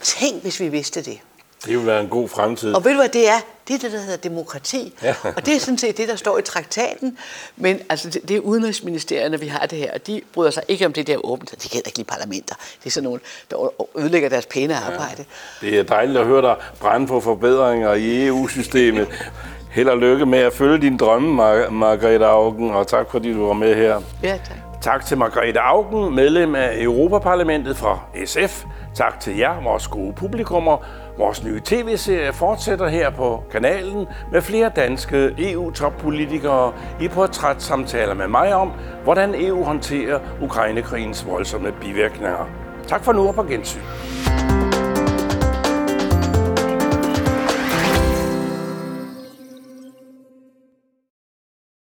Tænk, 0.00 0.42
hvis 0.42 0.60
vi 0.60 0.68
vidste 0.68 1.02
det. 1.02 1.20
Det 1.66 1.78
vil 1.78 1.86
være 1.86 2.00
en 2.00 2.08
god 2.08 2.28
fremtid. 2.28 2.74
Og 2.74 2.84
ved 2.84 2.90
du 2.92 2.96
hvad 2.98 3.08
det 3.08 3.28
er? 3.28 3.36
Det 3.68 3.74
er 3.74 3.78
det, 3.78 3.92
der 3.92 3.98
hedder 4.00 4.16
demokrati. 4.16 4.94
Ja. 5.02 5.14
og 5.36 5.46
det 5.46 5.54
er 5.56 5.60
sådan 5.60 5.78
set 5.78 5.96
det, 5.96 6.08
der 6.08 6.16
står 6.16 6.38
i 6.38 6.42
traktaten. 6.42 7.18
Men 7.56 7.80
altså, 7.88 8.10
det, 8.10 8.28
det 8.28 8.36
er 8.36 8.40
udenrigsministerierne, 8.40 9.40
vi 9.40 9.46
har 9.46 9.66
det 9.66 9.78
her, 9.78 9.90
og 9.94 10.06
de 10.06 10.20
bryder 10.34 10.50
sig 10.50 10.62
ikke 10.68 10.86
om 10.86 10.92
det 10.92 11.06
der 11.06 11.16
åbent. 11.26 11.50
De 11.62 11.68
kan 11.68 11.80
ikke 11.86 11.98
lide 11.98 12.06
parlamenter. 12.08 12.54
Det 12.80 12.86
er 12.86 12.90
sådan 12.90 13.04
nogle, 13.04 13.20
der 13.50 13.68
ødelægger 13.98 14.28
deres 14.28 14.46
pæne 14.46 14.76
arbejde. 14.76 15.24
Ja. 15.62 15.66
Det 15.66 15.78
er 15.78 15.82
dejligt 15.82 16.18
at 16.18 16.26
høre 16.26 16.42
dig 16.42 16.56
brænde 16.80 17.06
på 17.06 17.20
forbedringer 17.20 17.92
i 17.94 18.26
EU-systemet. 18.26 19.08
Held 19.70 19.88
og 19.88 19.98
lykke 19.98 20.26
med 20.26 20.38
at 20.38 20.52
følge 20.52 20.78
din 20.80 20.96
drømme, 20.96 21.28
Mar- 21.42 21.70
Margrethe 21.70 22.26
Augen, 22.26 22.70
og 22.70 22.86
tak 22.86 23.10
fordi 23.10 23.32
du 23.32 23.46
var 23.46 23.52
med 23.52 23.74
her. 23.74 24.00
Ja, 24.22 24.30
tak. 24.44 24.56
Tak 24.82 25.06
til 25.06 25.18
Margrethe 25.18 25.60
Augen, 25.60 26.14
medlem 26.14 26.54
af 26.54 26.74
Europaparlamentet 26.82 27.76
fra 27.76 27.98
SF. 28.24 28.64
Tak 28.94 29.20
til 29.20 29.36
jer, 29.38 29.62
vores 29.62 29.88
gode 29.88 30.12
publikummer. 30.12 30.76
Vores 31.18 31.44
nye 31.44 31.60
tv-serie 31.64 32.32
fortsætter 32.32 32.88
her 32.88 33.10
på 33.10 33.44
kanalen 33.52 34.06
med 34.32 34.42
flere 34.42 34.70
danske 34.76 35.34
EU-toppolitikere 35.38 36.72
i 37.00 37.08
portrætsamtaler 37.08 38.14
med 38.14 38.28
mig 38.28 38.54
om, 38.54 38.72
hvordan 39.04 39.34
EU 39.34 39.64
håndterer 39.64 40.20
Ukrainekrigens 40.42 41.26
voldsomme 41.26 41.72
bivirkninger. 41.80 42.48
Tak 42.86 43.04
for 43.04 43.12
nu 43.12 43.28
og 43.28 43.34
på 43.34 43.42
gensyn. 43.42 43.80